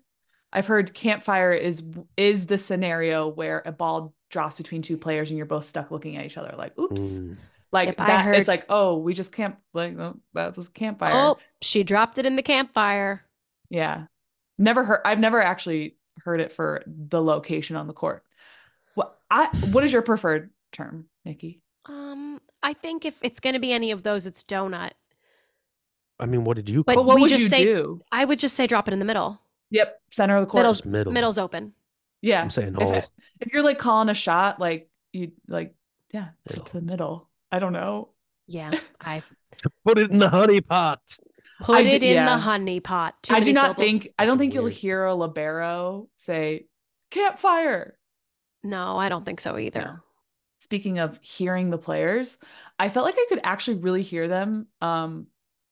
[0.52, 1.82] I've heard campfire is
[2.16, 6.16] is the scenario where a ball drops between two players and you're both stuck looking
[6.16, 7.00] at each other like oops.
[7.02, 7.36] Mm.
[7.72, 10.70] Like Yep, I that heard- it's like oh, we just camp like oh, that's a
[10.70, 11.12] campfire.
[11.14, 13.24] Oh, she dropped it in the campfire.
[13.68, 14.06] Yeah.
[14.58, 18.22] Never heard I've never actually heard it for the location on the court.
[18.94, 21.60] What I what is your preferred term, Nikki?
[21.86, 24.90] Um, I think if it's going to be any of those, it's donut.
[26.20, 28.00] i mean what did you But call But what we would just you say- do?
[28.12, 29.40] I would just say drop it in the middle.
[29.70, 30.60] Yep, center of the court.
[30.62, 31.72] Middle's- middle Middle's open.
[32.22, 32.42] Yeah.
[32.42, 33.08] i'm saying if, hole it-
[33.40, 35.74] if you're like calling a shot, like you like,
[36.12, 37.28] yeah, to the middle.
[37.50, 38.10] I don't know.
[38.46, 39.22] Yeah, I
[39.86, 41.00] put it in the honey pot.
[41.62, 42.26] put I it d- in yeah.
[42.34, 43.14] the honey pot.
[43.22, 43.86] Too I do not syllables.
[43.86, 46.66] think I don't Fucking think you'll hear a libero say
[47.10, 47.96] campfire.
[48.62, 49.80] No, I don't think so either.
[49.80, 49.96] No.
[50.60, 52.38] Speaking of hearing the players,
[52.78, 55.26] I felt like I could actually really hear them um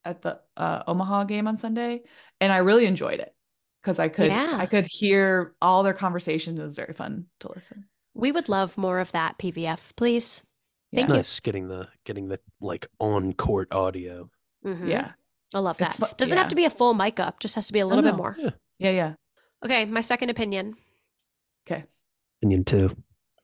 [0.05, 2.03] at the uh, Omaha game on Sunday,
[2.41, 3.34] and I really enjoyed it
[3.82, 4.57] because I could Yeah.
[4.59, 6.59] I could hear all their conversations.
[6.59, 7.84] It was very fun to listen.
[8.14, 10.43] We would love more of that, PVF, please.
[10.91, 11.01] Yeah.
[11.03, 11.16] Thank it's you.
[11.18, 14.30] nice getting the getting the like on court audio
[14.64, 14.89] Mhm.
[14.89, 15.12] Yeah,
[15.55, 15.97] I love that.
[15.97, 16.43] fu- Doesn't yeah.
[16.43, 18.34] have to be a full mic up, just has to be a little bit more.
[18.39, 19.14] yeah yeah, yeah.
[19.62, 20.76] Okay, my second opinion.
[21.66, 21.84] Okay.
[22.41, 22.97] opinion two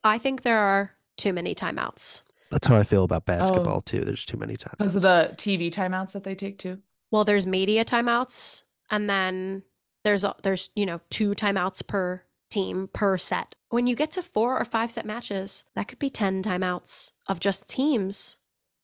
[0.03, 2.23] I think there are too many timeouts.
[2.51, 3.83] That's how I feel about basketball oh.
[3.85, 4.01] too.
[4.01, 4.77] There's too many timeouts.
[4.77, 6.79] Because of the TV timeouts that they take too.
[7.11, 9.63] Well, there's media timeouts, and then
[10.03, 13.55] there's there's you know two timeouts per team per set.
[13.69, 17.39] When you get to four or five set matches, that could be ten timeouts of
[17.39, 18.37] just teams,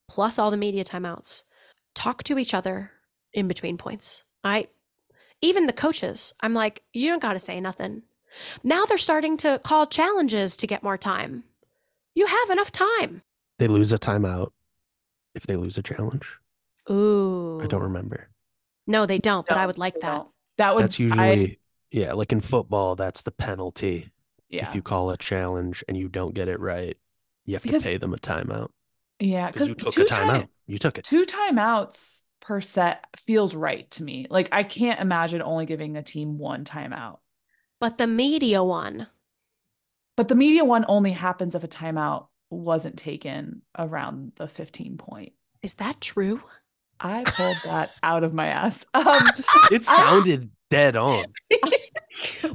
[0.09, 1.43] plus all the media timeouts.
[1.93, 2.91] Talk to each other
[3.33, 4.23] in between points.
[4.43, 4.67] I
[5.41, 6.33] even the coaches.
[6.41, 8.03] I'm like, you don't got to say nothing.
[8.63, 11.43] Now they're starting to call challenges to get more time.
[12.15, 13.21] You have enough time.
[13.59, 14.51] they lose a timeout
[15.35, 16.37] if they lose a challenge.
[16.89, 17.61] Ooh.
[17.61, 18.29] I don't remember.
[18.87, 20.15] No, they don't, but I would like they that.
[20.15, 20.27] don't.
[20.57, 21.59] That would That's I- usually
[21.91, 24.11] yeah, like in football, that's the penalty.
[24.49, 24.67] yeah.
[24.67, 26.97] If you call a challenge and you don't get it right,
[27.45, 28.69] you have Because- to pay them a timeout
[29.19, 30.47] yeah, because you took two a time- timeout.
[30.67, 31.03] You took it.
[31.05, 34.25] two timeouts per set feels right to me.
[34.29, 37.19] Like I can't imagine only giving a team one timeout.
[37.79, 39.07] But the media one,
[40.21, 45.33] But the media one only happens if a timeout wasn't taken around the 15 point.
[45.63, 46.43] is that true?
[46.99, 48.85] I pulled that out of my ass.
[48.93, 49.23] Um,
[49.71, 51.25] It sounded dead on.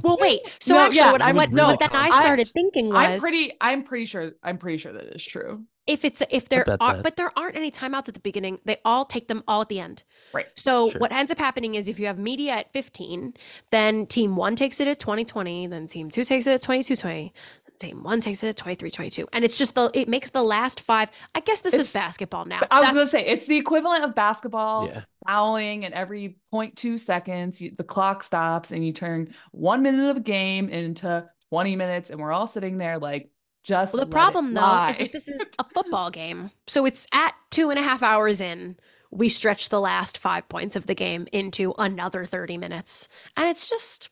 [0.01, 0.43] well, wait.
[0.61, 2.21] So No, actually, yeah, what I went, really what then I confident.
[2.21, 5.65] started thinking was, I'm pretty I'm pretty sure I'm pretty sure that is true.
[5.87, 7.03] If it's if there are, that.
[7.03, 8.59] but there aren't any timeouts at the beginning.
[8.65, 10.03] They all take them all at the end.
[10.33, 10.47] Right.
[10.55, 10.99] So Sure.
[10.99, 13.33] what ends up happening is if you have media at 15,
[13.71, 17.33] then team one takes it at 2020, then team two takes it at 2220,
[17.79, 19.27] team one takes it at 2322.
[19.33, 21.11] And it's just the it makes the last five.
[21.35, 22.61] I guess this is basketball now.
[22.71, 25.03] I was gonna say it's the equivalent of basketball Yeah.
[25.27, 30.17] fouling and every 0.2 seconds you, the clock stops and you turn one minute of
[30.17, 33.29] a game into 20 minutes and we're all sitting there like
[33.67, 36.51] just Well, the problem though is that this is a football game.
[36.67, 38.77] So it's at two and a half hours in.
[39.11, 43.07] We stretch the last five points of the game into another 30 minutes.
[43.35, 44.09] And it's just,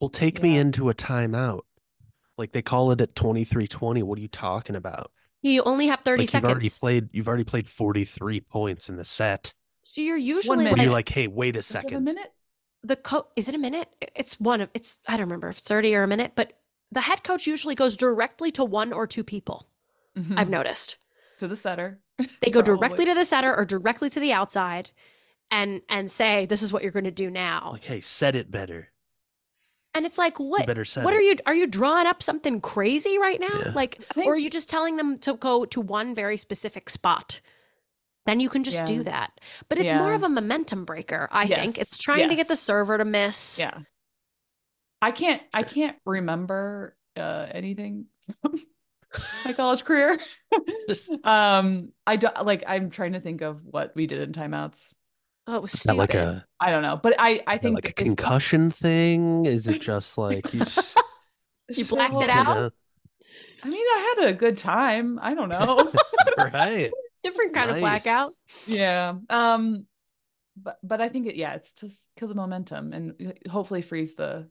[0.00, 1.60] Well, take me into a timeout.
[2.38, 4.02] Like they call it at 23-20.
[4.02, 5.10] What are you talking about?
[5.42, 6.78] you only have 30 like you've already seconds.
[6.78, 9.52] played you've already played 43 points in the set.
[9.82, 10.70] So you're usually minute.
[10.72, 12.04] What are like, like, hey, wait a Is it a second.
[12.04, 12.32] minute
[12.86, 13.88] the coach, is it a minute?
[14.14, 16.52] It's one of, it's, I don't remember if it's 30 or a minute, but
[16.92, 19.68] the head coach usually goes directly to one or two people.
[20.16, 20.50] I've Mhm.
[20.50, 20.96] noticed.
[21.38, 22.00] to the setter
[22.40, 22.76] They go Probably.
[22.88, 24.90] directly to the setter or directly to the outside
[25.50, 27.70] and and say, this is what you're going to do now.
[27.74, 28.88] Like, hey, set it better.
[29.94, 30.66] And it's like, You what?
[30.66, 31.18] better set What it.
[31.18, 31.36] are you?
[31.46, 33.48] Are you drawing up something crazy right now?
[33.66, 33.72] Yeah.
[33.74, 37.40] Like, or are you s- just telling them to go to one very specific spot?
[38.26, 39.38] Then you can just do that.
[39.68, 41.28] But it's more of a momentum breaker.
[41.30, 43.58] I think it's trying to get the server to miss.
[43.58, 43.80] Yeah.
[45.02, 48.06] I can't I can't remember uh anything
[48.42, 48.58] from
[49.44, 50.18] my college career.
[50.88, 54.94] Just- um I don't like I'm trying to think of what we did in timeouts.
[55.46, 55.96] Oh, it was that stupid.
[55.98, 59.46] like a I don't know, but I I think like a it's- concussion thing?
[59.46, 60.98] Is it just like you just
[61.70, 62.46] You blacked it out?
[62.46, 62.70] know?
[63.62, 65.18] I mean, I had a good time.
[65.22, 65.90] I don't know.
[66.38, 66.90] right?
[67.22, 68.30] Different kind of blackout.
[68.66, 69.14] yeah.
[69.30, 69.86] Um
[70.56, 74.48] but but I think it yeah, it's just kill the momentum and hopefully freeze the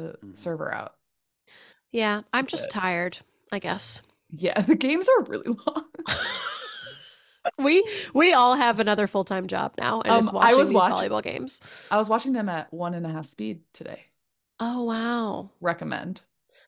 [0.00, 0.36] the Mhm.
[0.36, 0.94] server out.
[1.92, 2.80] Yeah, I'm just Good.
[2.80, 3.18] tired.
[3.52, 5.84] I guess Yeah, the games are really long.
[7.58, 7.84] we
[8.14, 10.92] we all have another full time job now, and it's Um, I was these watch-
[10.92, 11.60] volleyball games.
[11.90, 14.04] I was watching them at one and a half speed today.
[14.58, 15.50] Oh wow.
[15.60, 16.22] Recommend.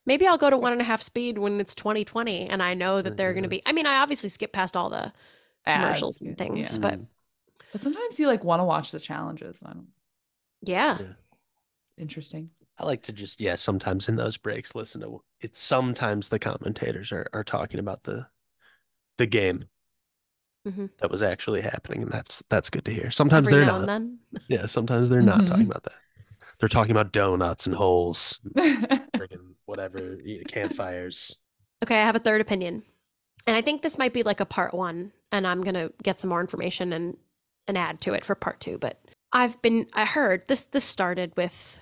[0.06, 3.02] Maybe I'll go to one and a half speed when it's 2020, and I know
[3.02, 3.50] that they're going to Mhm.
[3.50, 3.62] be.
[3.66, 5.12] I mean, I obviously skip past all the
[5.66, 6.80] commercials and things, yeah.
[6.90, 7.00] but.
[7.70, 9.62] But sometimes you like want to watch the challenges.
[9.64, 9.88] I don't
[10.62, 11.06] yeah, Yeah.
[11.98, 12.50] interesting.
[12.78, 17.12] I like to just yeah, sometimes in those breaks listen to it's sometimes the commentators
[17.12, 18.26] are, are talking about the
[19.18, 19.66] the game
[20.66, 20.90] Mhm.
[21.00, 23.10] that was actually happening and that's that's good to hear.
[23.10, 23.86] Sometimes every they're not.
[23.86, 24.18] then.
[24.48, 25.70] Yeah, sometimes they're not talking Mhm.
[25.70, 25.98] about that.
[26.58, 31.36] They're talking about donuts and holes, friggin' whatever, campfires.
[31.82, 32.84] Okay, I have a third opinion.
[33.46, 36.30] And I think this might be like a part one, and I'm gonna get some
[36.30, 37.16] more information and
[37.66, 38.78] and add to it for part two.
[38.78, 39.00] But
[39.32, 41.80] I've been I heard this this started with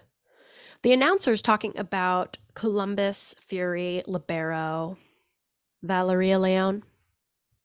[0.83, 4.97] the announcers talking about Columbus, Fury, Libero,
[5.83, 6.83] Valeria Leon.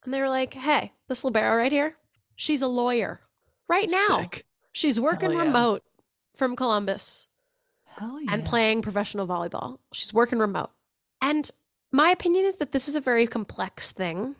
[0.03, 1.95] And they were like, hey, this Libero right here,
[2.35, 3.21] she's a lawyer.
[3.67, 4.19] Right now.
[4.19, 4.45] Sick.
[4.71, 5.43] She's working yeah.
[5.43, 5.83] remote
[6.35, 7.27] from Columbus
[7.99, 8.17] yeah.
[8.29, 9.79] and playing professional volleyball.
[9.93, 10.69] She's working remote.
[11.21, 11.49] And
[11.91, 14.35] my opinion is that this is a very complex thing.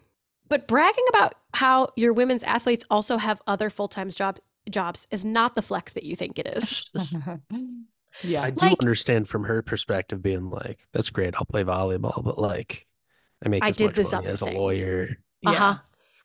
[0.48, 5.56] But bragging about how your women's athletes also have other full-time job jobs is not
[5.56, 6.90] the flex that you think it is.
[8.24, 8.44] yeah.
[8.44, 12.38] I do Like- understand from her perspective being like, that's great, I'll play volleyball, but
[12.38, 12.88] like
[13.46, 15.18] I make I as did much this money other as a lawyer.
[15.42, 15.50] yeah.
[15.52, 15.78] Uh-huh.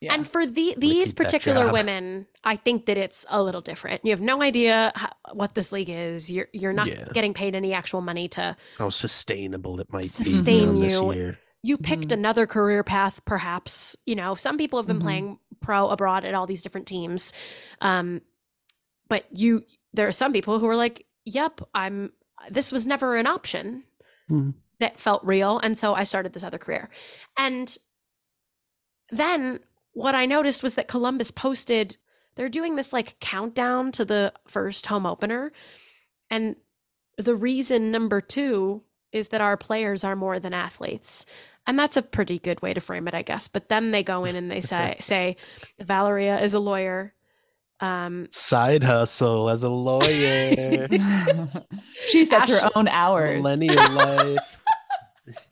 [0.03, 0.15] Yeah.
[0.15, 4.01] And for the these particular women, I think that it's a little different.
[4.03, 6.33] You have no idea how, what this league is.
[6.33, 7.09] You're you're not Yeah.
[7.13, 11.13] getting paid any actual money to How sustainable it might Sustain be beyond this you.
[11.13, 11.39] year.
[11.63, 12.13] you picked Mhm.
[12.13, 15.03] another career path perhaps you know some people have been Mhm.
[15.03, 17.35] playing pro abroad at all these different teams
[17.83, 18.23] um
[19.11, 19.63] but you
[19.93, 22.13] there are some people who are like yep i'm
[22.51, 23.85] this was never an option
[24.31, 24.55] Mhm.
[24.79, 26.89] that felt real and so i started this other career
[27.37, 27.77] and
[29.11, 29.61] then
[29.93, 31.97] what i noticed was that columbus posted
[32.37, 35.53] they're doing this like countdown to the first home opener
[36.31, 36.57] and
[37.19, 41.27] the reason number two is that our players are more than athletes
[41.67, 44.25] and that's a pretty good way to frame it i guess but then they go
[44.25, 45.37] in and they say say
[45.81, 47.13] valeria is a lawyer
[47.81, 50.87] um Side hustle as a lawyer.
[52.09, 53.37] she sets Ash- her own hours.
[53.43, 54.39] Millennial life.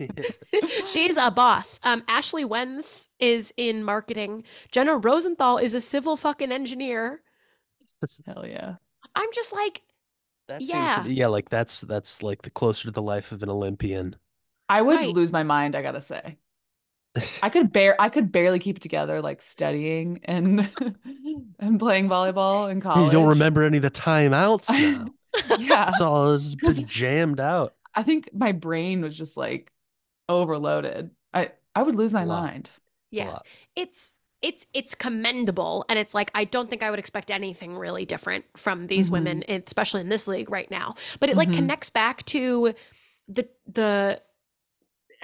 [0.87, 6.51] she's a boss um ashley wenz is in marketing jenna rosenthal is a civil fucking
[6.51, 7.21] engineer
[8.27, 8.77] Hell yeah.
[9.15, 9.83] i'm just like
[10.49, 10.97] That Yeah.
[10.97, 14.17] to be, yeah, like that's that's like the closer to the life of an Olympian.
[14.69, 15.15] I would Right.
[15.15, 16.39] lose my mind, I gotta say.
[17.43, 20.69] I could bear I could barely keep it together like studying and
[21.59, 23.07] and playing volleyball in college.
[23.07, 25.07] you don't remember any of the timeouts now.
[25.59, 25.91] yeah.
[25.91, 27.75] It's all it's Because- been jammed out.
[27.95, 29.73] I think my brain was just like
[30.29, 31.11] overloaded.
[31.35, 32.71] I I would lose my mind.
[33.11, 33.39] It's yeah
[33.75, 38.05] it's it's it's commendable and it's like i don't think i would expect anything really
[38.05, 39.13] different from these Mhm.
[39.13, 41.55] women especially in this league right now but it like Mhm.
[41.55, 42.75] connects back to
[43.27, 44.21] the the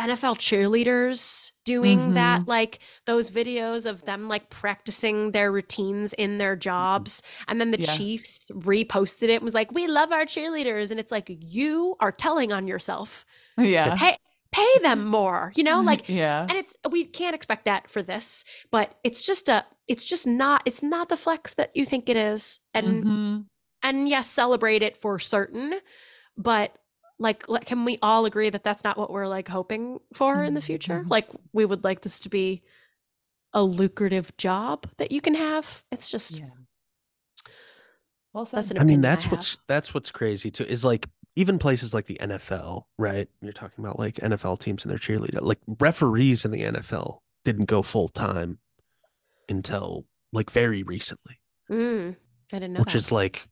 [0.01, 6.57] NFL cheerleaders doing that like those videos of them like practicing their routines in their
[6.57, 7.97] jobs and then the Yeah.
[7.97, 12.11] Chiefs reposted it and was like we love our cheerleaders and it's like you are
[12.13, 13.25] telling on yourself
[13.57, 13.97] Yeah.
[13.97, 14.17] pay
[14.51, 16.43] pay them more you know like yeah.
[16.43, 20.63] and it's we can't expect that for this but it's just a it's just not
[20.67, 23.45] it's not the flex that you think it is and Mhm.
[23.83, 25.75] and yes celebrate it for certain
[26.37, 26.77] but
[27.19, 30.55] like le- can we all agree that that's not what we're like hoping for in
[30.55, 31.11] the future Mhm.
[31.11, 32.63] like we would like this to be
[33.53, 36.47] a lucrative job that you can have it's just Yeah.
[38.33, 39.33] Well that's an I mean, that's have.
[39.33, 40.65] what's that's what's crazy too.
[40.65, 43.29] Is like even places like the NFL, right?
[43.41, 47.67] You're talking about like NFL teams and their cheerleader, like referees in the NFL didn't
[47.67, 48.59] go full time
[49.49, 51.39] until like very recently,
[51.71, 52.17] Mm,
[52.53, 52.99] i didn't know which that.
[52.99, 53.47] is like,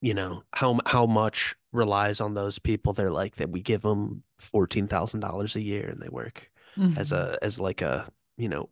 [0.00, 2.92] you know, how how much relies on those people.
[2.94, 6.50] They're like that we give them fourteen thousand dollars a year and they work
[6.96, 7.16] as Mhm.
[7.16, 8.70] a as like a you know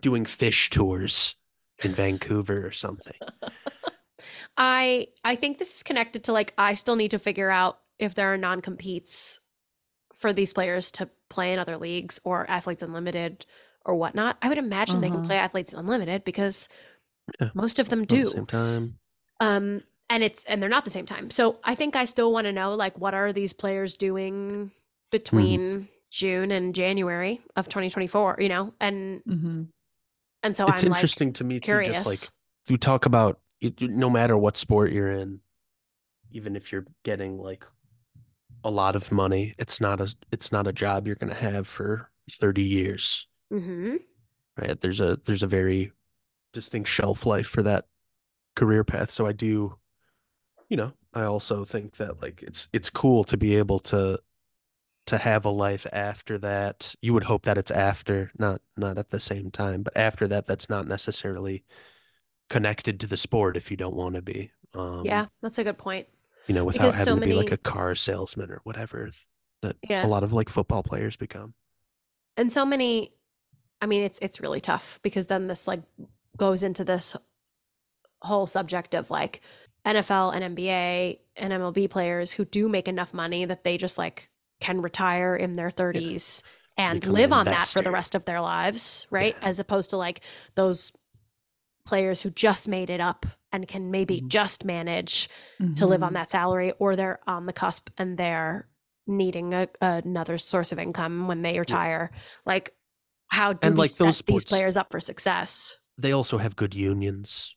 [0.00, 1.34] doing fish tours
[1.82, 3.14] in Vancouver or something.
[4.56, 8.14] I I think this is connected to like I still need to figure out if
[8.14, 9.40] there are non-competes
[10.14, 13.46] for these players to play in other leagues or athletes unlimited
[13.84, 14.36] or whatnot.
[14.42, 15.26] I would imagine they can Uh-huh.
[15.26, 16.68] play athletes unlimited because
[17.40, 17.50] Yeah.
[17.54, 18.16] most of them do.
[18.16, 18.36] At the do.
[18.36, 18.98] same time.
[19.40, 19.82] Um
[20.12, 21.30] and it's and they're not the same time.
[21.30, 24.70] So I think I still want to know like what are these players doing
[25.10, 28.74] between June and January of 2024, you know?
[28.78, 29.68] And Mhm.
[30.42, 31.96] and so it's I'm interesting to me like too, curious.
[31.96, 32.30] just like
[32.68, 35.40] you talk about it, no matter what sport you're in,
[36.30, 37.64] even if you're getting like
[38.64, 42.10] a lot of money, it's not a it's not a job you're gonna have for
[42.30, 43.26] 30 years.
[43.52, 43.96] Mm-hmm.
[44.58, 44.78] Right.
[44.80, 45.92] There's a there's a very
[46.52, 47.86] distinct shelf life for that
[48.54, 49.10] career path.
[49.10, 49.78] So I do,
[50.72, 54.18] you know, I also think that like it's it's cool to be able to
[55.04, 56.94] to have a life after that.
[57.02, 60.46] You would hope that it's after, not not at the same time, but after that
[60.46, 61.62] that's not necessarily
[62.48, 64.50] connected to the sport if you don't want to be.
[64.74, 66.06] Um, yeah, that's a good point.
[66.46, 69.10] you know, without because so having to be like a car salesman or whatever
[69.60, 70.06] that Yeah.
[70.06, 71.52] a lot of like football players become.
[72.38, 73.12] and so many
[73.82, 75.82] i mean it's it's really tough because then this like
[76.38, 77.14] goes into this
[78.22, 79.42] whole subject of like
[79.86, 84.28] nfl and nba and mlb players who do make enough money that they just like
[84.60, 86.42] can retire in their 30s
[86.76, 89.36] and Become an live on that for the rest of their lives right?
[89.40, 89.48] Yeah.
[89.48, 90.20] as opposed to like
[90.54, 90.92] those
[91.84, 94.28] players who just made it up and can maybe Mhm.
[94.28, 95.28] just manage
[95.74, 96.14] to live on Mhm.
[96.14, 98.68] that salary or they're on the cusp and they're
[99.06, 102.12] needing a, another source of income when they retire.
[102.46, 102.72] Like
[103.28, 105.76] how do And, we like, set those these players up for success?
[105.98, 107.56] They also have good unions,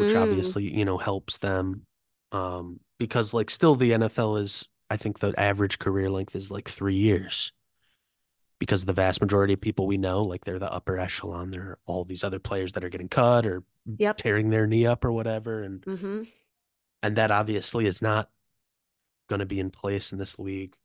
[0.00, 0.22] which Mm.
[0.22, 1.86] obviously, you know, helps them.
[2.32, 6.68] Um, because like still the NFL is, I think the average career length is like
[6.68, 7.52] three years.
[8.58, 11.50] Because the vast majority of people we know, like they're the upper echelon.
[11.50, 13.64] There are all these other players that are getting cut or
[13.98, 14.18] Yep.
[14.18, 15.62] tearing their knee up or whatever.
[15.62, 16.22] And hmm
[17.02, 18.28] and that obviously is not
[19.30, 20.76] going to be in place in this league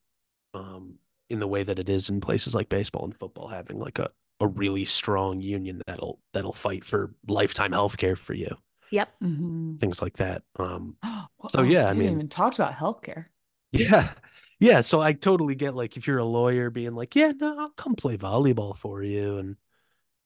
[0.53, 0.95] um,
[1.30, 4.09] in the way that it is in places like baseball and football, having like a,
[4.39, 8.55] a really strong union that'll that'll fight for lifetime health care for you,
[8.92, 9.80] yep Mhm.
[9.80, 10.44] things like that.
[10.58, 13.26] Um, Well, So, oh, yeah, I we mean- even talked about healthcare.
[13.72, 14.14] yeah,
[14.60, 14.82] yeah.
[14.82, 17.96] So I totally get like if you're a lawyer being like, yeah, no, I'll come
[17.96, 19.58] play volleyball for you, and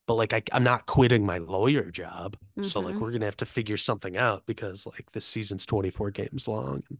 [0.07, 2.99] but like I, I'm not quitting my lawyer job, so like Mhm.
[2.99, 6.99] we're gonna have to figure something out because like this season's 24 games long, and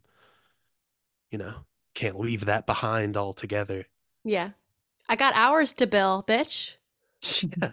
[1.32, 3.86] you know can't leave that behind altogether.
[4.24, 4.52] yeah
[5.10, 6.76] i got hours to bill bitch
[7.62, 7.72] Yeah.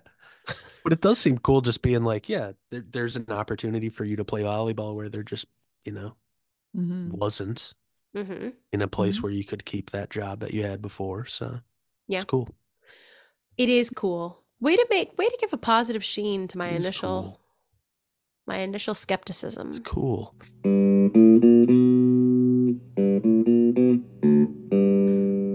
[0.84, 4.16] But it does seem cool just being like, yeah, there, there's an opportunity for you
[4.16, 5.46] to play volleyball where there just,
[5.84, 6.14] you know,
[6.76, 7.10] Mhm.
[7.12, 7.74] wasn't
[8.14, 9.22] hmm in a place Mhm.
[9.24, 11.26] where you could keep that job that you had before.
[11.26, 11.60] So
[12.08, 12.16] Yeah.
[12.18, 12.48] it's cool.
[13.56, 16.74] it is cool way to make way to give a positive sheen to my It
[16.76, 17.40] is initial cool.
[18.46, 20.34] my initial skepticism It's cool.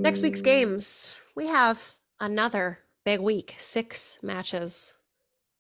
[0.03, 3.55] Next week's games, we have another big week.
[3.57, 4.97] Six matches.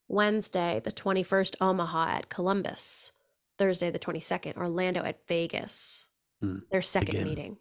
[0.07, 3.11] Wednesday, the 21st, Omaha at Columbus.
[3.57, 6.07] Thursday, the 22nd, Orlando at Vegas.
[6.41, 7.23] Hmm, Their second game.
[7.27, 7.57] meeting.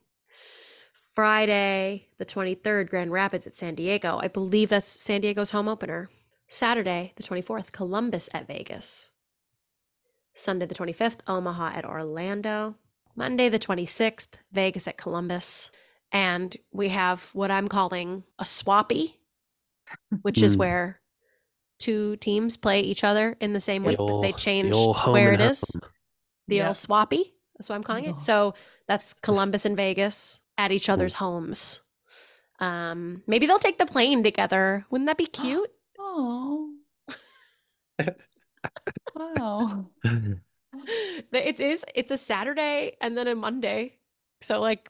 [1.14, 4.18] Friday, the 23rd, Grand Rapids at San Diego.
[4.22, 6.08] I believe that's San Diego's home opener.
[6.48, 9.12] Saturday, the 24th, Columbus at Vegas.
[10.32, 12.76] Sunday, the 25th, Omaha at Orlando.
[13.16, 15.70] Monday, the 26th, Vegas at Columbus.
[16.12, 19.14] And we have what I'm calling a swappy,
[20.22, 20.60] which is Mm.
[20.60, 21.00] where
[21.78, 24.74] two teams play each other in the same The week, but they old- the change
[24.74, 25.60] old home where it is.
[26.48, 26.68] The Yeah.
[26.68, 27.32] old swappy.
[27.56, 28.16] That's what I'm calling Oh.
[28.16, 28.22] it.
[28.22, 28.54] So
[28.88, 31.80] that's Columbus and Vegas at each other's homes.
[32.58, 34.84] Um, maybe they'll take the plane together.
[34.90, 35.70] Wouldn't that be cute?
[35.98, 36.74] Oh.
[39.14, 39.86] wow.
[41.32, 41.84] It is.
[41.94, 43.98] It's a Saturday and then a Monday.
[44.40, 44.88] So like,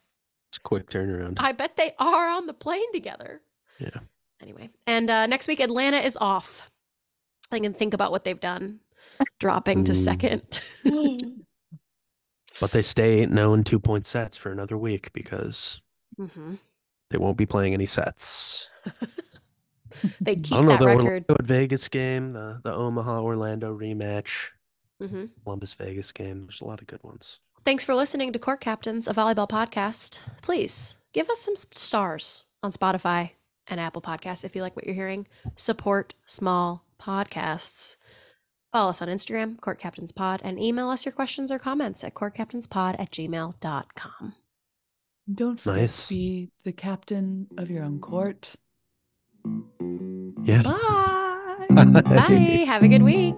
[0.51, 1.37] It's a quick turnaround.
[1.39, 3.41] I bet they are on the plane together.
[3.79, 3.99] Yeah.
[4.43, 6.63] Anyway, and uh, next week Atlanta is off.
[7.53, 8.81] I can think about what they've done,
[9.39, 10.63] dropping to second.
[12.61, 15.81] But they stay 8 0 and two point sets for another week because
[16.17, 16.57] hmm
[17.11, 18.69] they won't be playing any sets.
[20.21, 21.25] They I keep don't know that the record.
[21.29, 24.49] Orlando at Vegas game, the, the Omaha Orlando rematch,
[25.01, 26.43] hmm Columbus Vegas game.
[26.47, 27.39] There's a lot of good ones.
[27.65, 30.21] Thanks for listening to Court Captains, a volleyball podcast.
[30.43, 33.31] Please give us some stars on Spotify
[33.71, 35.27] and Apple Podcasts if you like what you're hearing.
[35.57, 37.97] Support small podcasts.
[38.73, 42.15] Follow us on Instagram, Court Captains Pod, and email us your questions or comments at
[42.15, 44.35] courtcaptainspod at gmail.com.
[45.33, 46.09] Don't forget Nice.
[46.09, 48.55] to be the captain of your own court.
[50.45, 50.63] Yeah.
[50.63, 51.67] Bye.
[51.71, 52.65] Bye.
[52.67, 53.35] Have a good week.